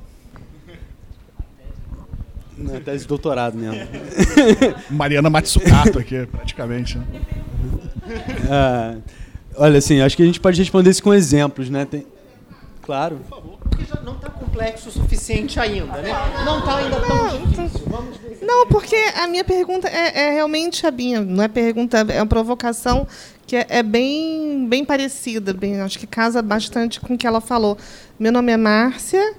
[2.58, 3.80] Na tese de doutorado mesmo.
[4.90, 6.98] Mariana Matsukato aqui, praticamente.
[6.98, 7.06] Né?
[8.50, 8.96] Ah,
[9.58, 11.86] Olha, assim, acho que a gente pode responder isso com exemplos, né?
[11.86, 12.06] Tem...
[12.82, 13.18] Claro.
[13.18, 13.55] Por favor.
[13.69, 16.12] Porque já não está complexo o suficiente ainda, né?
[16.45, 17.86] Não está ainda tão difícil.
[17.88, 21.97] Vamos ver não, porque a minha pergunta é, é, realmente a minha, não é pergunta,
[21.97, 23.08] é uma provocação
[23.47, 27.41] que é, é, bem, bem parecida, bem, acho que casa bastante com o que ela
[27.41, 27.75] falou.
[28.19, 29.34] Meu nome é Márcia,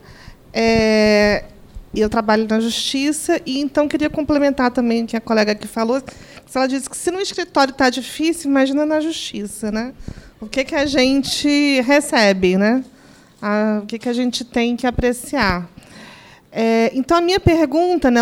[0.52, 1.44] é,
[1.94, 6.02] eu trabalho na justiça e então queria complementar também o que a colega aqui falou.
[6.54, 9.92] Ela disse que se no escritório está difícil, imagina na justiça, né?
[10.40, 12.82] O que que a gente recebe, né?
[13.40, 15.68] A, o que que a gente tem que apreciar.
[16.50, 18.20] É, então a minha pergunta, né,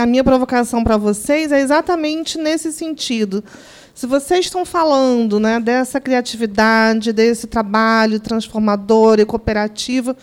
[0.00, 3.44] a minha provocação para vocês é exatamente nesse sentido.
[3.94, 10.16] Se vocês estão falando né, dessa criatividade, desse trabalho transformador e cooperativo,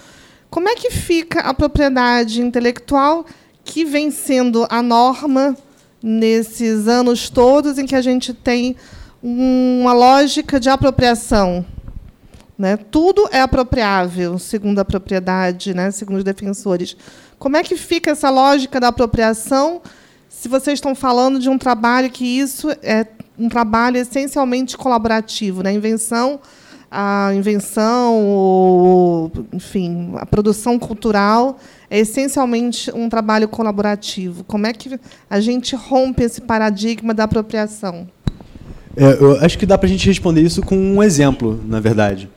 [0.50, 3.26] como é que fica a propriedade intelectual
[3.64, 5.56] que vem sendo a norma
[6.02, 8.76] nesses anos todos em que a gente tem
[9.22, 11.66] uma lógica de apropriação?
[12.62, 12.78] Né?
[12.78, 15.90] Tudo é apropriável, segundo a propriedade, né?
[15.90, 16.96] segundo os defensores.
[17.40, 19.82] Como é que fica essa lógica da apropriação
[20.30, 25.74] se vocês estão falando de um trabalho que isso é um trabalho essencialmente colaborativo, né?
[25.74, 26.40] invenção
[26.94, 31.58] a invenção, enfim, a produção cultural
[31.90, 34.44] é essencialmente um trabalho colaborativo.
[34.44, 38.10] Como é que a gente rompe esse paradigma da apropriação?
[38.98, 42.30] É, eu acho que dá para a gente responder isso com um exemplo, na verdade.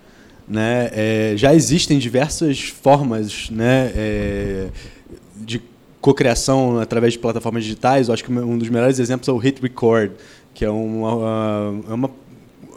[0.46, 0.90] Né?
[0.92, 4.68] É, já existem diversas formas né, é,
[5.37, 5.62] de
[6.00, 8.09] cocriação através de plataformas digitais.
[8.09, 10.12] Eu acho que um dos melhores exemplos é o Hit Record,
[10.52, 12.11] que é uma, é uma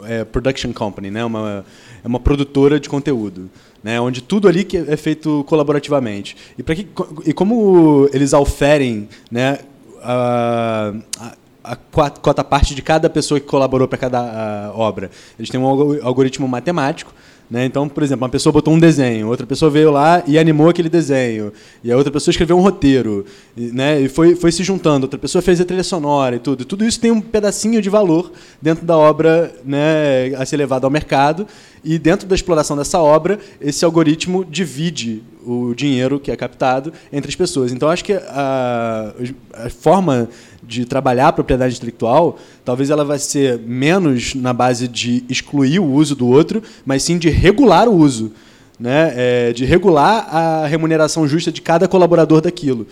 [0.04, 1.24] é, production company, né?
[1.24, 1.64] Uma,
[2.02, 3.50] é uma produtora de conteúdo,
[3.82, 4.00] né?
[4.00, 6.36] Onde tudo ali é feito colaborativamente.
[6.56, 6.88] E que
[7.26, 9.58] e como eles auferem, né?
[10.02, 15.10] A, a, a cota parte de cada pessoa que colaborou para cada obra.
[15.38, 15.66] Eles têm um
[16.02, 17.12] algoritmo matemático
[17.50, 17.64] né?
[17.64, 20.88] Então, por exemplo, uma pessoa botou um desenho, outra pessoa veio lá e animou aquele
[20.88, 23.24] desenho, e a outra pessoa escreveu um roteiro,
[23.56, 24.00] e, né?
[24.00, 26.64] e foi, foi se juntando, outra pessoa fez a trilha sonora e tudo.
[26.64, 28.30] Tudo isso tem um pedacinho de valor
[28.60, 31.46] dentro da obra né, a ser levado ao mercado,
[31.82, 37.30] e dentro da exploração dessa obra, esse algoritmo divide o dinheiro que é captado entre
[37.30, 37.72] as pessoas.
[37.72, 39.14] Então, acho que a,
[39.54, 40.28] a forma
[40.68, 45.84] de trabalhar a propriedade intelectual, talvez ela vai ser menos na base de excluir o
[45.90, 48.32] uso do outro, mas sim de regular o uso,
[48.78, 49.12] né?
[49.16, 52.86] É, de regular a remuneração justa de cada colaborador daquilo.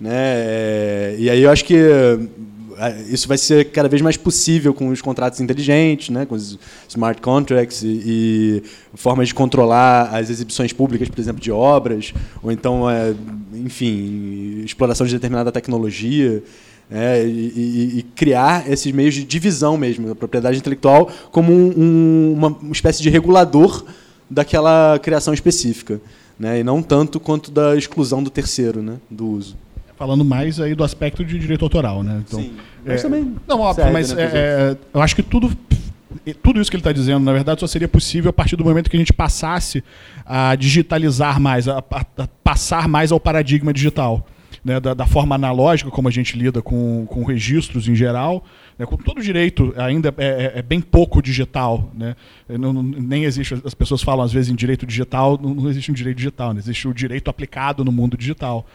[0.00, 0.10] Né?
[0.12, 1.76] É, e aí eu acho que
[2.78, 6.58] é, isso vai ser cada vez mais possível com os contratos inteligentes, né, com os
[6.88, 8.62] smart contracts e, e
[8.94, 13.12] formas de controlar as exibições públicas, por exemplo, de obras, ou então, é,
[13.52, 16.42] enfim, exploração de determinada tecnologia.
[16.90, 21.74] É, e, e, e, criar esses meios de divisão mesmo da propriedade intelectual como um,
[21.76, 23.84] um, uma espécie de regulador
[24.30, 26.00] daquela criação específica,
[26.38, 29.54] né, e não tanto quanto da exclusão do terceiro, né, do uso
[29.98, 32.22] falando mais aí do aspecto de direito autoral, né?
[32.26, 32.52] Então, Sim.
[32.86, 33.34] É, mas também.
[33.48, 35.50] Não, óbvio, serve, mas né, é, é, eu acho que tudo.
[36.42, 38.88] Tudo isso que ele está dizendo, na verdade, só seria possível a partir do momento
[38.88, 39.84] que a gente passasse
[40.24, 44.26] a digitalizar mais, a, a, a passar mais ao paradigma digital.
[44.68, 48.44] Né, da, da, forma analógica como a gente lida com, com registros em geral,
[48.78, 51.90] né, com todo direito ainda é, é, é bem pouco digital.
[51.94, 52.14] Né,
[52.46, 55.94] não, nem existe, as pessoas falam às vezes em direito digital, não, não existe um
[55.94, 58.66] direito digital, não existe o direito aplicado no mundo digital.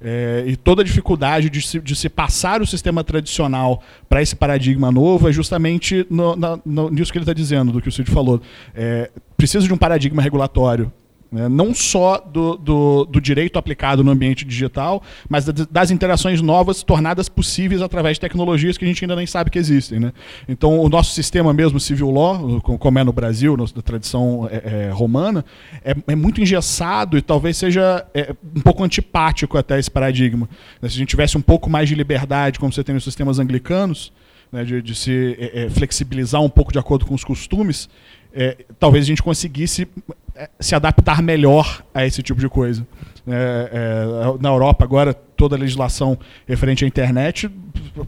[0.00, 4.34] É, e toda a dificuldade de se, de se, passar o sistema tradicional para esse
[4.34, 7.92] paradigma novo é justamente no, na, no, nisso que ele está dizendo, do que o
[7.92, 8.40] Cid falou.
[8.74, 10.90] É, precisa de um paradigma regulatório
[11.32, 11.48] né?
[11.48, 17.26] Não só do, do, do, direito aplicado no ambiente digital, mas das interações novas tornadas
[17.26, 19.98] possíveis através de tecnologias que a gente ainda nem sabe que existem.
[19.98, 20.12] Né?
[20.46, 24.90] Então, o nosso sistema mesmo, civil law, como é no Brasil, da tradição é, é,
[24.90, 25.42] romana,
[25.82, 30.46] é, é, muito engessado e talvez seja é, um pouco antipático até esse paradigma.
[30.80, 34.12] Se a gente tivesse um pouco mais de liberdade, como você tem nos sistemas anglicanos,
[34.52, 37.88] né, de, de, se é, é, flexibilizar um pouco de acordo com os costumes,
[38.34, 39.88] é, talvez a gente conseguisse
[40.34, 42.86] é, se adaptar melhor a esse tipo de coisa.
[43.26, 47.50] É, é, na Europa, agora, toda a legislação referente à internet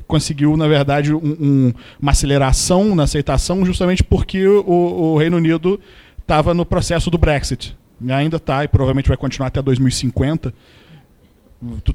[0.06, 5.78] conseguiu, na verdade, um, um, uma aceleração na aceitação, justamente porque o, o Reino Unido
[6.20, 7.76] estava no processo do Brexit.
[8.00, 10.52] E ainda está, e provavelmente vai continuar até 2050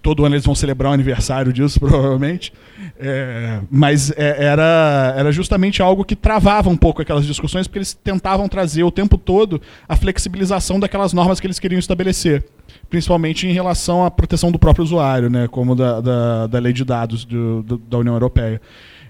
[0.02, 2.54] todo ano eles vão celebrar o aniversário disso, provavelmente.
[3.00, 7.94] É, mas é, era, era justamente algo que travava um pouco aquelas discussões, porque eles
[7.94, 12.44] tentavam trazer o tempo todo a flexibilização daquelas normas que eles queriam estabelecer,
[12.90, 16.84] principalmente em relação à proteção do próprio usuário, né, como da, da, da lei de
[16.84, 18.62] dados do, do, da União Europeia.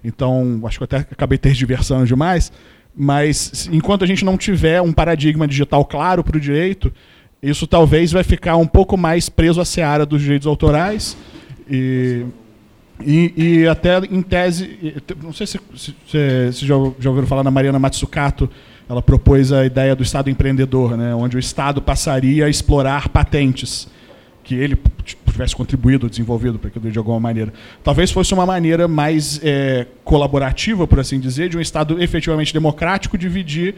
[0.03, 2.51] Então, acho que eu até acabei tergiversando demais,
[2.95, 6.91] mas enquanto a gente não tiver um paradigma digital claro para o direito,
[7.41, 11.17] isso talvez vai ficar um pouco mais preso à seara dos direitos autorais
[11.69, 12.25] e,
[13.05, 15.93] e, e até em tese, não sei se, se,
[16.51, 18.49] se já, já ouviram falar na Mariana Matsukato,
[18.89, 23.87] ela propôs a ideia do Estado empreendedor, né, onde o Estado passaria a explorar patentes
[24.43, 24.75] que ele
[25.27, 27.53] tivesse contribuído, desenvolvido para aquilo de alguma maneira.
[27.83, 33.15] Talvez fosse uma maneira mais é, colaborativa, por assim dizer, de um Estado efetivamente democrático
[33.15, 33.75] dividir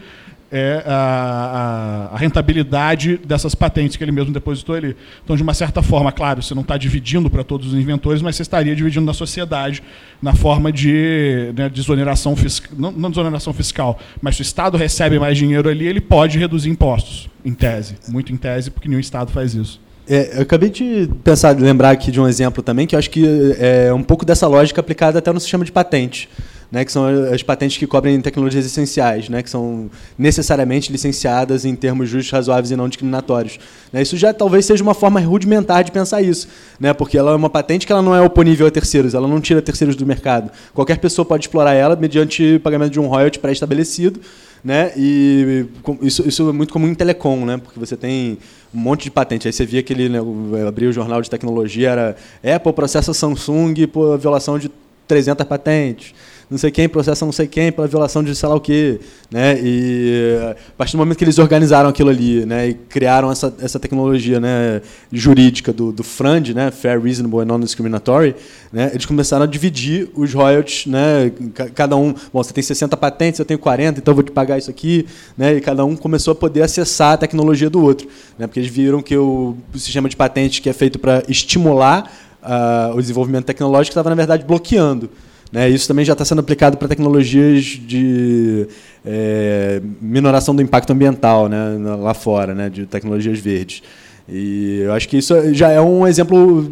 [0.52, 4.94] é a, a, rentabilidade dessas patentes que ele mesmo depositou ali.
[5.24, 8.36] Então, de uma certa forma, claro, você não está dividindo para todos os inventores, mas
[8.36, 9.82] você estaria dividindo na sociedade
[10.20, 15.18] na forma de né, desoneração fiscal, não, não desoneração fiscal, mas se o Estado recebe
[15.18, 19.32] mais dinheiro ali, ele pode reduzir impostos, em tese, muito em tese, porque nenhum Estado
[19.32, 19.80] faz isso.
[20.06, 23.24] É, eu acabei de pensar, lembrar aqui de um exemplo também, que eu acho que
[23.58, 26.28] é um pouco dessa lógica aplicada até no sistema de patente
[26.72, 31.76] né, que são as patentes que cobrem tecnologias essenciais, né, que são necessariamente licenciadas em
[31.76, 33.58] termos justos, razoáveis e não discriminatórios.
[33.92, 36.48] Né, isso já talvez seja uma forma rudimentar de pensar isso,
[36.80, 39.38] né, porque ela é uma patente que ela não é oponível a terceiros, ela não
[39.38, 40.50] tira terceiros do mercado.
[40.72, 44.18] Qualquer pessoa pode explorar ela mediante pagamento de um royalty pré-estabelecido,
[44.64, 44.92] né?
[44.96, 45.66] E
[46.00, 47.58] isso, isso é muito comum em telecom, né?
[47.58, 48.38] Porque você tem
[48.72, 49.48] um monte de patente.
[49.48, 50.20] Aí você via aquele, né,
[50.66, 52.16] abria o jornal de tecnologia, era
[52.54, 54.70] Apple processa Samsung por violação de
[55.08, 56.14] 300 patentes
[56.52, 59.00] não sei quem processa não sei quem pela violação de sei lá o quê.
[59.30, 59.58] Né?
[59.62, 62.68] E a partir do momento que eles organizaram aquilo ali né?
[62.68, 64.82] e criaram essa, essa tecnologia né?
[65.10, 66.70] jurídica do, do FRAND, né?
[66.70, 68.36] Fair, Reasonable and Non-Discriminatory,
[68.70, 68.90] né?
[68.92, 70.86] eles começaram a dividir os royalties.
[70.86, 71.32] Né?
[71.74, 74.58] Cada um, bom, você tem 60 patentes, eu tenho 40, então eu vou te pagar
[74.58, 75.06] isso aqui.
[75.36, 75.54] Né?
[75.54, 78.06] E cada um começou a poder acessar a tecnologia do outro.
[78.38, 78.46] Né?
[78.46, 82.12] Porque eles viram que o, o sistema de patentes que é feito para estimular
[82.42, 85.08] uh, o desenvolvimento tecnológico estava, na verdade, bloqueando.
[85.52, 85.68] Né?
[85.68, 88.66] Isso também já está sendo aplicado para tecnologias de
[89.04, 91.78] é, minoração do impacto ambiental né?
[92.00, 92.70] lá fora, né?
[92.70, 93.82] de tecnologias verdes.
[94.26, 96.70] E eu acho que isso já é um exemplo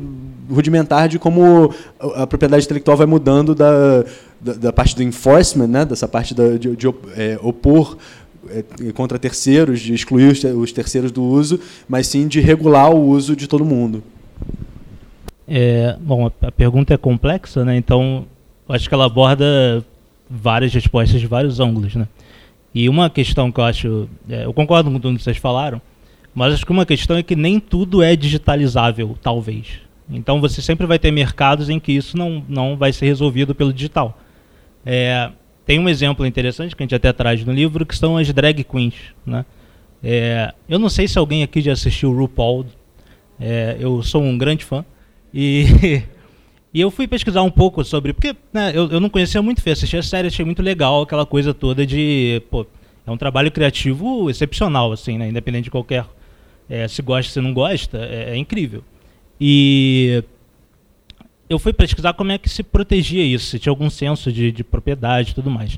[0.51, 1.73] rudimentar de como
[2.15, 4.03] a propriedade intelectual vai mudando da,
[4.41, 5.85] da, da parte do enforcement, né?
[5.85, 7.99] dessa parte da, de, de é, opor
[8.49, 8.65] é,
[8.95, 13.47] contra terceiros, de excluir os terceiros do uso, mas sim de regular o uso de
[13.47, 14.03] todo mundo.
[15.47, 17.77] É, bom, a pergunta é complexa, né?
[17.77, 18.25] Então
[18.71, 19.85] eu acho que ela aborda
[20.31, 22.07] várias respostas de vários ângulos, né?
[22.73, 25.83] E uma questão que eu acho, é, eu concordo com tudo que vocês falaram,
[26.33, 29.81] mas acho que uma questão é que nem tudo é digitalizável, talvez.
[30.09, 33.73] Então você sempre vai ter mercados em que isso não, não vai ser resolvido pelo
[33.73, 34.17] digital.
[34.87, 35.33] É,
[35.67, 38.63] tem um exemplo interessante que a gente até traz no livro, que são as drag
[38.63, 38.95] queens.
[39.27, 39.45] Né?
[40.01, 42.67] É, eu não sei se alguém aqui já assistiu o RuPaul.
[43.41, 44.85] É, eu sou um grande fã.
[45.35, 45.65] E,
[46.73, 48.13] e eu fui pesquisar um pouco sobre.
[48.13, 51.27] Porque né, eu, eu não conhecia muito, fui assistir a série, achei muito legal aquela
[51.27, 52.43] coisa toda de.
[52.51, 52.67] Pô,
[53.07, 55.29] é um trabalho criativo excepcional, assim, né?
[55.29, 56.07] Independente de qualquer.
[56.69, 58.85] É, se gosta, se não gosta, é, é incrível.
[59.41, 60.23] E
[61.49, 64.63] eu fui pesquisar como é que se protegia isso, se tinha algum senso de, de
[64.63, 65.77] propriedade e tudo mais.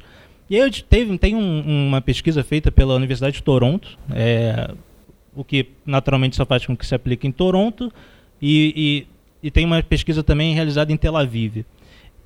[0.51, 4.75] E aí teve, tem um, uma pesquisa feita pela Universidade de Toronto, é,
[5.35, 7.91] o que naturalmente só faz com que se aplique em Toronto,
[8.41, 9.07] e, e,
[9.43, 11.65] e, tem uma pesquisa também realizada em Tel Aviv.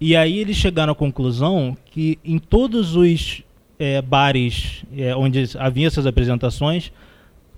[0.00, 3.42] E aí eles chegaram à conclusão que em todos os
[3.78, 6.92] é, bares é, onde havia essas apresentações,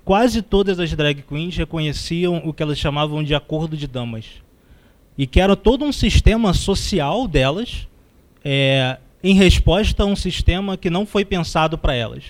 [0.05, 4.25] quase todas as drag queens reconheciam o que elas chamavam de acordo de damas
[5.17, 7.87] e que era todo um sistema social delas
[8.43, 12.23] é, em resposta a um sistema que não foi pensado para elas.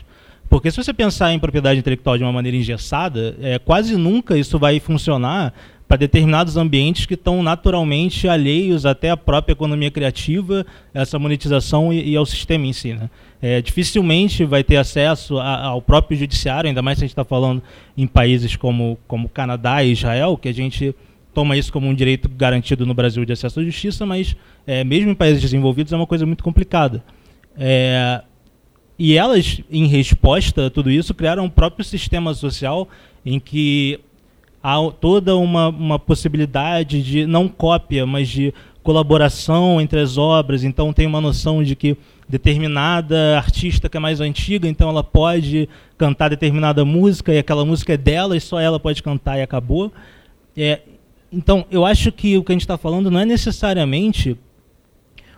[0.49, 4.57] Porque se você pensar em propriedade intelectual de uma maneira engessada, é, quase nunca isso
[4.57, 5.53] vai funcionar
[5.89, 10.63] para determinados ambientes que estão naturalmente alheios até à própria economia criativa,
[10.93, 12.93] essa monetização e, e ao sistema em si.
[12.93, 13.09] Né?
[13.41, 17.25] É, dificilmente vai ter acesso a, ao próprio judiciário, ainda mais se a gente está
[17.25, 17.63] falando
[17.97, 20.95] em países como, como Canadá e Israel, que a gente
[21.33, 24.35] toma isso como um direito garantido no Brasil de acesso à justiça, mas
[24.67, 27.03] é, mesmo em países desenvolvidos é uma coisa muito complicada.
[27.57, 28.21] É,
[28.99, 32.87] e elas, em resposta a tudo isso, criaram um próprio sistema social
[33.25, 33.99] em que
[34.64, 38.53] há toda uma, uma possibilidade de não cópia, mas de
[38.84, 40.64] colaboração entre as obras.
[40.64, 41.97] Então tem uma noção de que
[42.28, 47.93] determinada artista que é mais antiga, então ela pode cantar determinada música e aquela música
[47.93, 49.91] é dela e só ela pode cantar e acabou.
[50.55, 50.82] É,
[51.32, 54.38] então, eu acho que o que a gente está falando não é necessariamente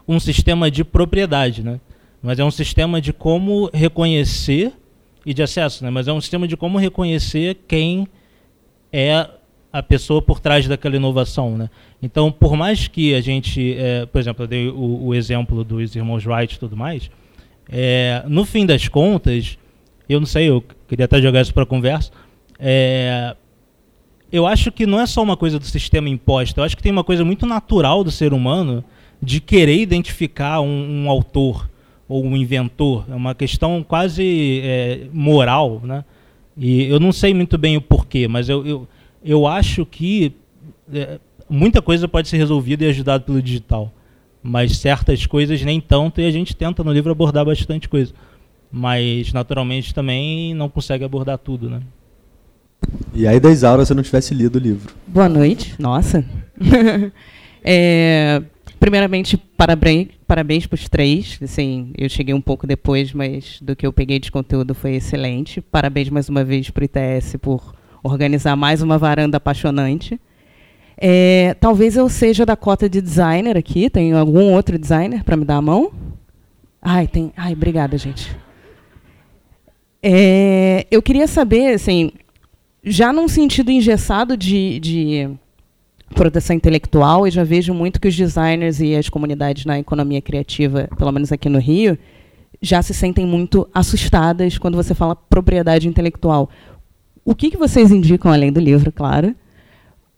[0.08, 1.80] um sistema de propriedade, né?
[2.22, 4.74] mas é um sistema de como reconhecer
[5.26, 5.90] e de acesso, né?
[5.90, 8.08] mas é um sistema de como reconhecer quem
[8.92, 9.30] é
[9.72, 11.58] a pessoa por trás daquela inovação.
[11.58, 11.70] Né?
[12.02, 15.96] Então, por mais que a gente, é, por exemplo, eu dei o, o, exemplo dos
[15.96, 17.10] irmãos Wright e tudo mais,
[17.70, 19.58] é, no fim das contas,
[20.10, 22.12] eu não sei, eu queria até jogar isso para a conversa,
[22.60, 23.36] é,
[24.32, 26.92] eu acho que não é só uma coisa do sistema imposto, eu acho que tem
[26.92, 28.84] uma coisa muito natural do ser humano
[29.22, 31.70] de querer identificar um, um autor
[32.08, 33.06] ou um inventor.
[33.10, 36.04] É uma questão quase é, moral, né?
[36.64, 38.88] E eu não sei muito bem o porquê, mas eu, eu,
[39.26, 40.32] eu acho que
[40.94, 43.92] é, muita coisa pode ser resolvida e ajudada pelo digital.
[44.44, 48.14] Mas certas coisas nem tanto, e a gente tenta no livro abordar bastante coisa.
[48.72, 51.82] Mas, naturalmente, também não consegue abordar tudo, né?
[53.12, 54.94] E aí da Isaura se eu não tivesse lido o livro.
[55.08, 55.74] Boa noite.
[55.80, 56.24] Nossa.
[57.64, 58.40] é,
[58.82, 61.40] primeiramente, parabéns, parabéns para os três.
[61.42, 65.62] Assim, eu cheguei um pouco depois, mas do que eu peguei de conteúdo foi excelente.
[65.62, 70.20] Parabéns mais uma vez para o ITS por organizar mais uma varanda apaixonante.
[70.98, 73.88] É, talvez eu seja da cota de designer aqui.
[73.88, 75.92] Tem algum outro designer para me dar a mão?
[76.82, 77.32] Ai, tem.
[77.38, 78.36] Ai, obrigada, gente.
[80.02, 82.12] É, eu queria saber, assim,
[82.84, 85.30] já num sentido engessado de, de
[86.14, 90.90] proteção intelectual, eu já vejo muito que os designers e as comunidades na economia criativa,
[90.98, 91.98] pelo menos aqui no Rio,
[92.62, 96.50] já se sentem muito assustadas quando você fala propriedade intelectual.
[97.26, 99.36] O que, que vocês indicam, além do livro, claro,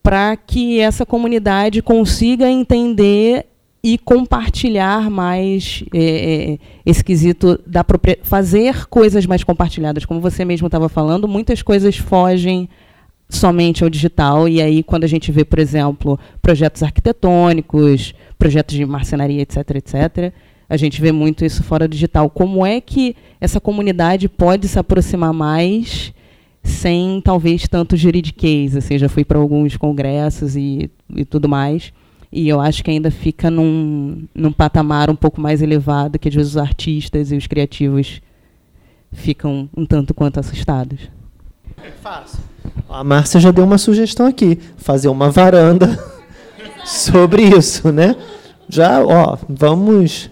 [0.01, 3.45] para que essa comunidade consiga entender
[3.83, 7.85] e compartilhar mais é esse quesito da
[8.23, 12.69] fazer coisas mais compartilhadas, como você mesmo estava falando, muitas coisas fogem
[13.29, 18.85] somente ao digital e aí quando a gente vê, por exemplo, projetos arquitetônicos, projetos de
[18.85, 20.33] marcenaria, etc, etc,
[20.69, 22.29] a gente vê muito isso fora do digital.
[22.29, 26.13] Como é que essa comunidade pode se aproximar mais
[26.63, 28.75] sem talvez tanto juridiquês?
[28.75, 31.91] Assim, já fui para alguns congressos e, e tudo mais
[32.35, 36.33] e eu acho que ainda fica num, num patamar um pouco mais elevado, que às
[36.33, 38.21] vezes os artistas e os criativos
[39.11, 41.11] ficam um tanto quanto assustados.
[42.01, 42.39] Fácil.
[42.89, 45.97] A Márcia já deu uma sugestão aqui, fazer uma varanda
[46.85, 48.15] sobre isso, né?
[48.69, 50.29] Já, ó, vamos.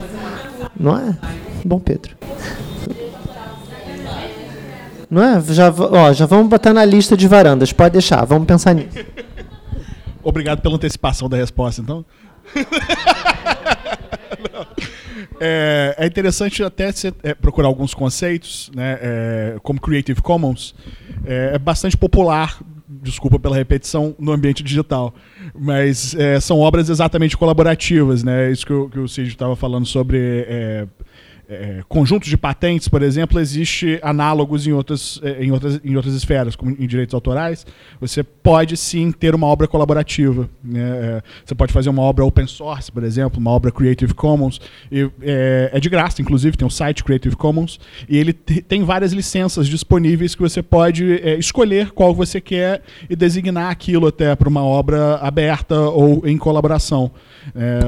[0.80, 1.18] Não é?
[1.66, 2.16] Bom, Pedro.
[5.10, 5.42] Não é?
[5.54, 7.74] Já, ó, já vamos botar na lista de varandas.
[7.74, 8.98] Pode deixar, vamos pensar nisso.
[10.24, 12.06] Obrigado pela antecipação da resposta, então.
[15.40, 20.76] é, é, interessante até você, é, procurar alguns conceitos, né, é, como Creative Commons,
[21.26, 22.60] é, é, bastante popular
[23.04, 25.16] desculpa pela repetição, no ambiente digital.
[25.58, 28.52] Mas é, são obras exatamente colaborativas, né?
[28.52, 30.46] Isso que, que o Cid estava falando sobre
[31.52, 36.14] é, conjuntos de patentes, por exemplo, existe análogos em outras, é, em, outras, em outras
[36.16, 37.66] esferas, como em direitos autorais.
[37.99, 40.49] Você pode sim ter uma obra colaborativa.
[40.64, 40.80] né?
[40.82, 44.62] É, Você pode fazer uma obra open source, por exemplo, uma obra Creative Commons.
[44.91, 47.80] E, é, é de graça, inclusive, tem o site Creative Commons.
[48.08, 52.82] E ele te- tem várias licenças disponíveis que você pode é, escolher qual você quer
[53.10, 57.12] e designar aquilo até para uma obra aberta ou em colaboração.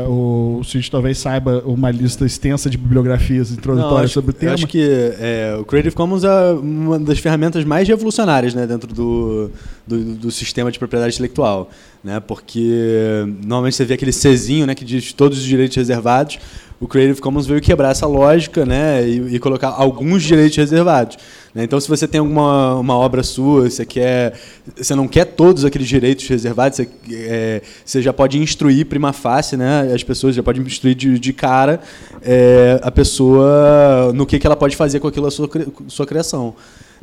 [0.07, 4.54] O Cid talvez saiba uma lista extensa de bibliografias introdutórias sobre o eu tema.
[4.54, 9.49] acho que é, o Creative Commons é uma das ferramentas mais revolucionárias né, dentro do,
[9.88, 11.70] do, do sistema de propriedade intelectual.
[12.04, 16.38] Né, porque normalmente você vê aquele Czinho né, que diz todos os direitos reservados.
[16.84, 21.18] O Creative Commons veio quebrar essa lógica né, e, e colocar alguns direitos reservados.
[21.56, 21.64] né.
[21.64, 24.34] Então, se você tem alguma uma obra sua, você quer,
[24.76, 29.56] você não quer todos aqueles direitos reservados, você, é, você já pode instruir prima facie,
[29.56, 29.89] né?
[29.95, 31.80] As pessoas já podem instruir de, de cara
[32.22, 35.49] é, a pessoa no que, que ela pode fazer com aquilo a sua,
[35.88, 36.54] sua criação.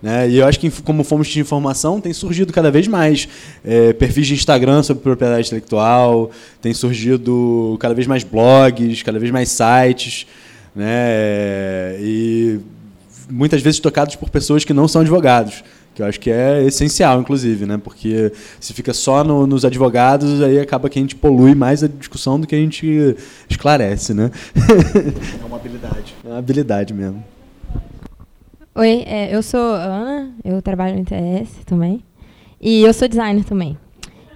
[0.03, 0.31] Né?
[0.31, 3.29] E eu acho que, como fonte de informação, tem surgido cada vez mais
[3.65, 6.31] é, perfis de Instagram sobre propriedade intelectual,
[6.61, 10.27] tem surgido cada vez mais blogs, cada vez mais sites,
[10.75, 11.97] né?
[12.01, 12.59] e
[13.29, 15.63] muitas vezes tocados por pessoas que não são advogados,
[15.95, 17.79] que eu acho que é essencial, inclusive, né?
[17.83, 21.89] porque se fica só no- nos advogados, aí acaba que a gente polui mais a
[21.89, 23.17] discussão do que a gente
[23.51, 24.15] esclarece.
[24.15, 24.31] Né?
[25.43, 26.15] é uma habilidade.
[26.25, 27.23] É uma habilidade mesmo.
[28.73, 32.05] Oi, é, eu sou Ana, eu trabalho no ITS também.
[32.61, 33.77] E eu sou designer também.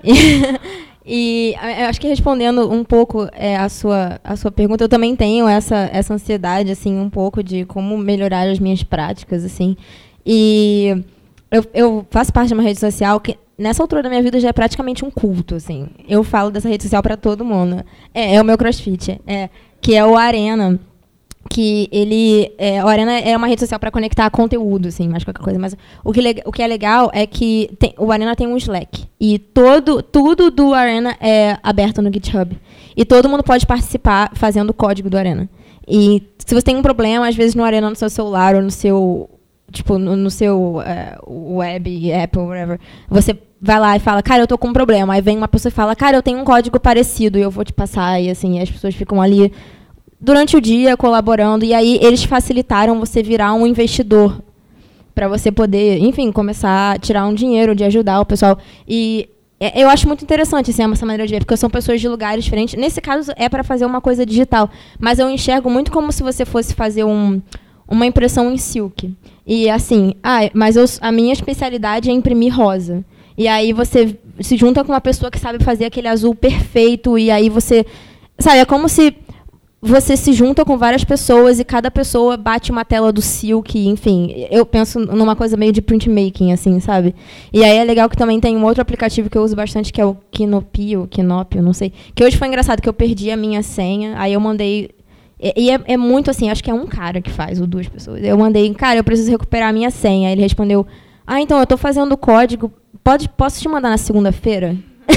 [0.02, 0.42] E,
[1.06, 1.54] e
[1.88, 5.88] acho que respondendo um pouco é, a, sua, a sua pergunta, eu também tenho essa,
[5.92, 9.76] essa ansiedade, assim, um pouco de como melhorar as minhas práticas, assim.
[10.26, 11.04] E
[11.48, 14.48] eu, eu faço parte de uma rede social que, nessa altura da minha vida, já
[14.48, 15.86] é praticamente um culto, assim.
[16.08, 17.84] Eu falo dessa rede social para todo mundo.
[18.12, 19.48] É, é o meu crossfit, é,
[19.80, 20.80] que é o Arena
[21.50, 25.42] que ele é, o Arena é uma rede social para conectar conteúdo, assim, mais qualquer
[25.42, 25.58] coisa.
[25.58, 29.04] Mas o que, o que é legal é que tem- o Arena tem um Slack
[29.20, 32.58] e todo tudo do Arena é aberto no GitHub
[32.96, 35.48] e todo mundo pode participar fazendo o código do Arena.
[35.86, 38.70] E se você tem um problema, às vezes no Arena no seu celular ou no
[38.70, 39.28] seu
[39.70, 44.46] tipo no, no seu é, web, Apple, whatever, você vai lá e fala, cara, eu
[44.46, 45.14] tô com um problema.
[45.14, 47.64] Aí vem uma pessoa e fala, cara, eu tenho um código parecido e eu vou
[47.64, 49.52] te passar e assim as pessoas ficam ali
[50.24, 54.42] durante o dia colaborando e aí eles facilitaram você virar um investidor
[55.14, 58.58] para você poder, enfim, começar a tirar um dinheiro de ajudar o pessoal
[58.88, 59.28] e
[59.60, 62.42] é, eu acho muito interessante assim, essa maneira de ver, porque são pessoas de lugares
[62.44, 62.74] diferentes.
[62.74, 64.68] Nesse caso é para fazer uma coisa digital,
[64.98, 67.40] mas eu enxergo muito como se você fosse fazer um,
[67.86, 69.14] uma impressão em silk.
[69.46, 73.04] E assim, ah, mas eu, a minha especialidade é imprimir rosa.
[73.36, 77.30] E aí você se junta com uma pessoa que sabe fazer aquele azul perfeito e
[77.30, 77.86] aí você,
[78.38, 79.14] sabe, é como se
[79.84, 84.46] você se junta com várias pessoas e cada pessoa bate uma tela do Silk, enfim.
[84.50, 87.14] Eu penso numa coisa meio de printmaking, assim, sabe?
[87.52, 90.00] E aí é legal que também tem um outro aplicativo que eu uso bastante, que
[90.00, 91.92] é o Kinopio, Kinopio, não sei.
[92.14, 94.90] Que hoje foi engraçado, que eu perdi a minha senha, aí eu mandei...
[95.40, 97.86] E e é, é muito assim, acho que é um cara que faz, ou duas
[97.86, 98.24] pessoas.
[98.24, 100.28] Eu mandei, cara, eu preciso recuperar a minha senha.
[100.28, 100.86] Aí ele respondeu,
[101.26, 102.72] ah, então, eu tô fazendo o código,
[103.02, 104.76] pode, posso te mandar na segunda-feira?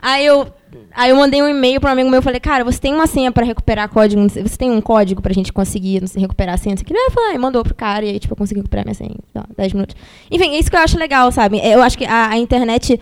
[0.00, 0.46] Aí eu,
[0.92, 3.30] aí eu mandei um e-mail para um amigo meu, falei, cara, você tem uma senha
[3.32, 4.22] para recuperar código?
[4.28, 6.74] Você tem um código pra gente conseguir, não sei, recuperar a senha?
[6.74, 9.14] Ele falou, ah, e mandou pro cara, e aí, tipo, eu consegui recuperar minha senha,
[9.34, 9.96] lá, 10 minutos.
[10.30, 11.60] Enfim, é isso que eu acho legal, sabe?
[11.62, 13.00] Eu acho que a, a internet,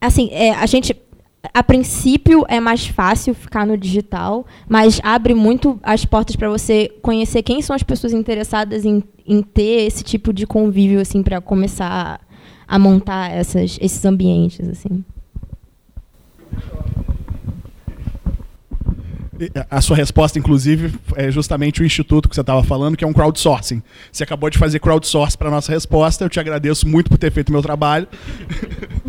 [0.00, 0.96] assim, é, a gente,
[1.54, 6.90] a princípio é mais fácil ficar no digital, mas abre muito as portas para você
[7.02, 11.40] conhecer quem são as pessoas interessadas em, em ter esse tipo de convívio, assim, para
[11.40, 12.20] começar
[12.68, 15.04] a, a montar essas, esses ambientes, assim.
[19.70, 23.12] A sua resposta, inclusive, é justamente o instituto que você estava falando, que é um
[23.12, 23.82] crowdsourcing.
[24.12, 27.32] Você acabou de fazer crowdsourcing para a nossa resposta, eu te agradeço muito por ter
[27.32, 28.06] feito meu trabalho.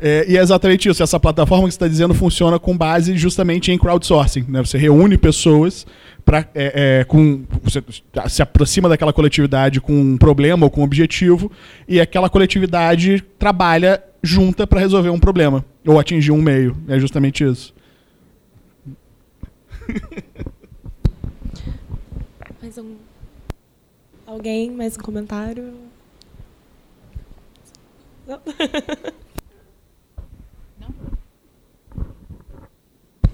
[0.00, 3.70] É, e é exatamente isso, essa plataforma que você está dizendo funciona com base justamente
[3.70, 4.44] em crowdsourcing.
[4.48, 4.60] Né?
[4.60, 5.86] Você reúne pessoas,
[6.24, 7.82] pra, é, é, com, você
[8.28, 11.50] se aproxima daquela coletividade com um problema ou com um objetivo,
[11.88, 16.74] e aquela coletividade trabalha junta para resolver um problema, ou atingir um meio.
[16.88, 17.74] É justamente isso.
[22.62, 22.96] Mais um.
[24.26, 24.70] Alguém?
[24.70, 25.74] Mais um comentário?
[28.26, 28.40] Não?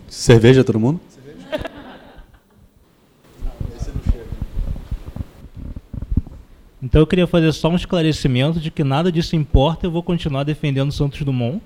[0.08, 1.00] Cerveja, todo mundo?
[6.82, 10.44] Então eu queria fazer só um esclarecimento de que nada disso importa, eu vou continuar
[10.44, 11.60] defendendo Santos Dumont.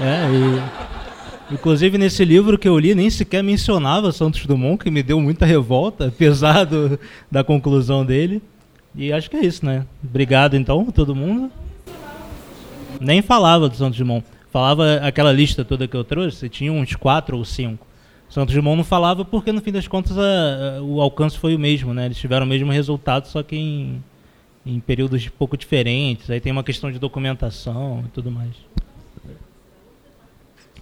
[0.00, 5.02] É, e, inclusive nesse livro que eu li nem sequer mencionava Santos Dumont, que me
[5.02, 6.98] deu muita revolta, apesar do,
[7.30, 8.42] da conclusão dele.
[8.94, 9.86] E acho que é isso, né?
[10.02, 11.50] Obrigado então, todo mundo.
[13.00, 14.24] Nem falava do Santos Dumont.
[14.50, 17.87] Falava aquela lista toda que eu trouxe, tinha uns quatro ou cinco.
[18.28, 21.58] Santos Dumont não falava porque, no fim das contas, a, a, o alcance foi o
[21.58, 22.06] mesmo, né?
[22.06, 24.02] Eles tiveram o mesmo resultado, só que em,
[24.66, 26.30] em períodos um pouco diferentes.
[26.30, 28.50] Aí tem uma questão de documentação e tudo mais.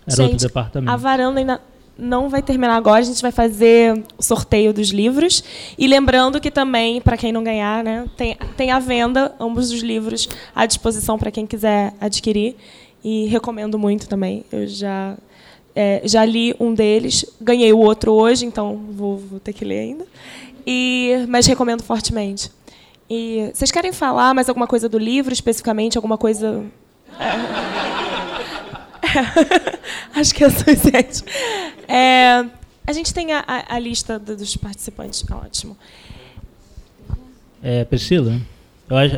[0.06, 0.92] Era Gente, outro departamento.
[0.92, 1.60] A varanda ainda
[1.98, 5.42] não vai terminar agora, a gente vai fazer o sorteio dos livros.
[5.78, 9.80] E lembrando que também, para quem não ganhar, né, tem, tem à venda ambos os
[9.80, 12.56] livros à disposição para quem quiser adquirir.
[13.02, 14.44] E recomendo muito também.
[14.50, 15.16] Eu já,
[15.76, 19.80] é, já li um deles, ganhei o outro hoje, então vou, vou ter que ler
[19.80, 20.06] ainda.
[20.66, 22.50] E, mas recomendo fortemente.
[23.08, 25.98] E vocês querem falar mais alguma coisa do livro, especificamente?
[25.98, 26.64] Alguma coisa.
[27.20, 27.36] É.
[30.18, 31.22] Acho que é suficiente.
[31.86, 32.44] É,
[32.86, 35.24] a gente tem a, a, lista do- dos participantes.
[35.30, 35.76] Ótimo.
[37.62, 38.40] É, Priscila,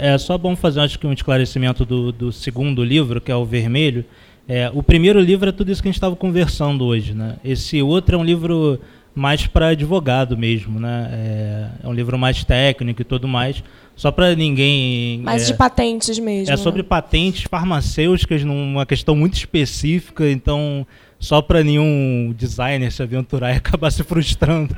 [0.01, 3.45] é só bom fazer acho que um esclarecimento do, do segundo livro, que é o
[3.45, 4.05] Vermelho.
[4.49, 7.13] É, o primeiro livro é tudo isso que a gente estava conversando hoje.
[7.13, 7.37] Né?
[7.45, 8.81] Esse outro é um livro
[9.15, 10.81] mais para advogado mesmo.
[10.81, 11.11] Né?
[11.13, 13.63] É, é um livro mais técnico e tudo mais.
[13.95, 15.21] Só para ninguém.
[15.23, 16.55] Mais é, de patentes mesmo.
[16.55, 16.89] É sobre né?
[16.89, 20.87] patentes farmacêuticas numa questão muito específica, então
[21.21, 24.75] só para nenhum designer se aventurar e acabar se frustrando.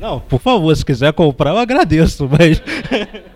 [0.00, 2.62] Não, por favor, se quiser comprar, eu agradeço, mas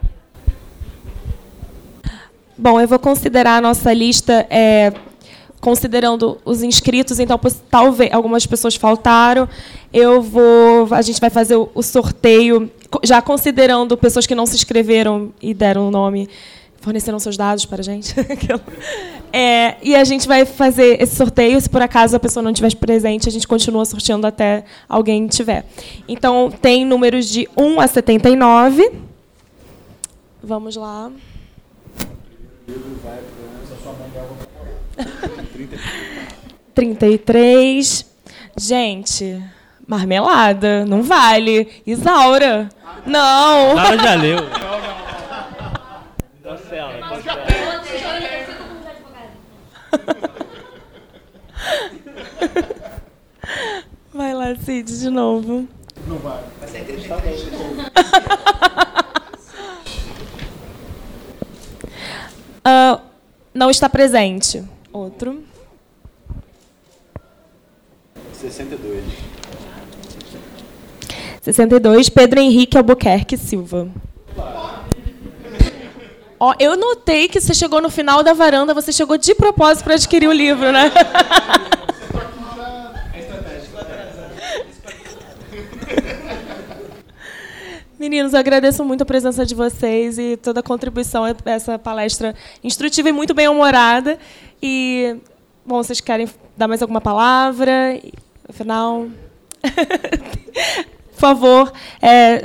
[2.61, 4.93] Bom, eu vou considerar a nossa lista, é,
[5.63, 7.41] considerando os inscritos, então
[7.71, 9.49] talvez algumas pessoas faltaram.
[9.91, 12.71] Eu vou, a gente vai fazer o, o sorteio,
[13.03, 16.29] já considerando pessoas que não se inscreveram e deram o nome,
[16.83, 18.15] forneceram seus dados para a gente.
[19.33, 21.61] É, e a gente vai fazer esse sorteio.
[21.61, 25.65] Se por acaso a pessoa não estiver presente, a gente continua sorteando até alguém tiver.
[26.09, 28.91] Então, tem números de 1 a 79.
[30.43, 31.13] Vamos lá.
[36.75, 38.07] Trinta e três.
[38.57, 39.43] Gente,
[39.87, 41.83] marmelada, não vale.
[41.87, 42.69] Isaura,
[43.07, 43.75] não.
[43.75, 44.39] Nara já leu.
[54.13, 55.67] Vai lá, Cid, de novo.
[56.07, 56.41] Não vai.
[62.73, 63.01] Ah,
[63.53, 64.63] não está presente.
[64.93, 65.43] Outro.
[68.33, 69.05] 62.
[71.43, 73.89] 62, Pedro Henrique Albuquerque Silva.
[76.39, 79.95] Ó, eu notei que você chegou no final da varanda, você chegou de propósito para
[79.95, 80.93] adquirir o livro, né?
[88.01, 92.35] Meninos, agradeço muito a presença de vocês e toda a contribuição a essa palestra
[92.65, 94.19] instrutiva e muito bem-humorada.
[94.63, 95.17] E,
[95.67, 96.27] bom, vocês querem
[96.57, 98.01] dar mais alguma palavra?
[98.49, 99.07] Afinal,
[101.11, 101.71] por favor,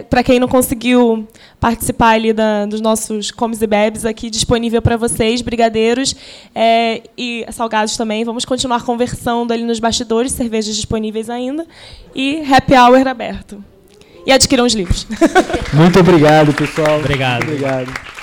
[0.10, 1.26] para quem não conseguiu
[1.58, 6.14] participar ali da- dos nossos comes e bebes aqui disponível para vocês, brigadeiros
[6.54, 8.26] é, e salgados também.
[8.26, 11.66] Vamos continuar conversando ali nos bastidores, cervejas disponíveis ainda
[12.14, 13.64] e happy hour aberto.
[14.26, 15.06] E adquiram os livros.
[15.74, 17.00] Muito obrigado, pessoal.
[17.00, 17.46] Obrigado.
[17.46, 18.15] Muito obrigado.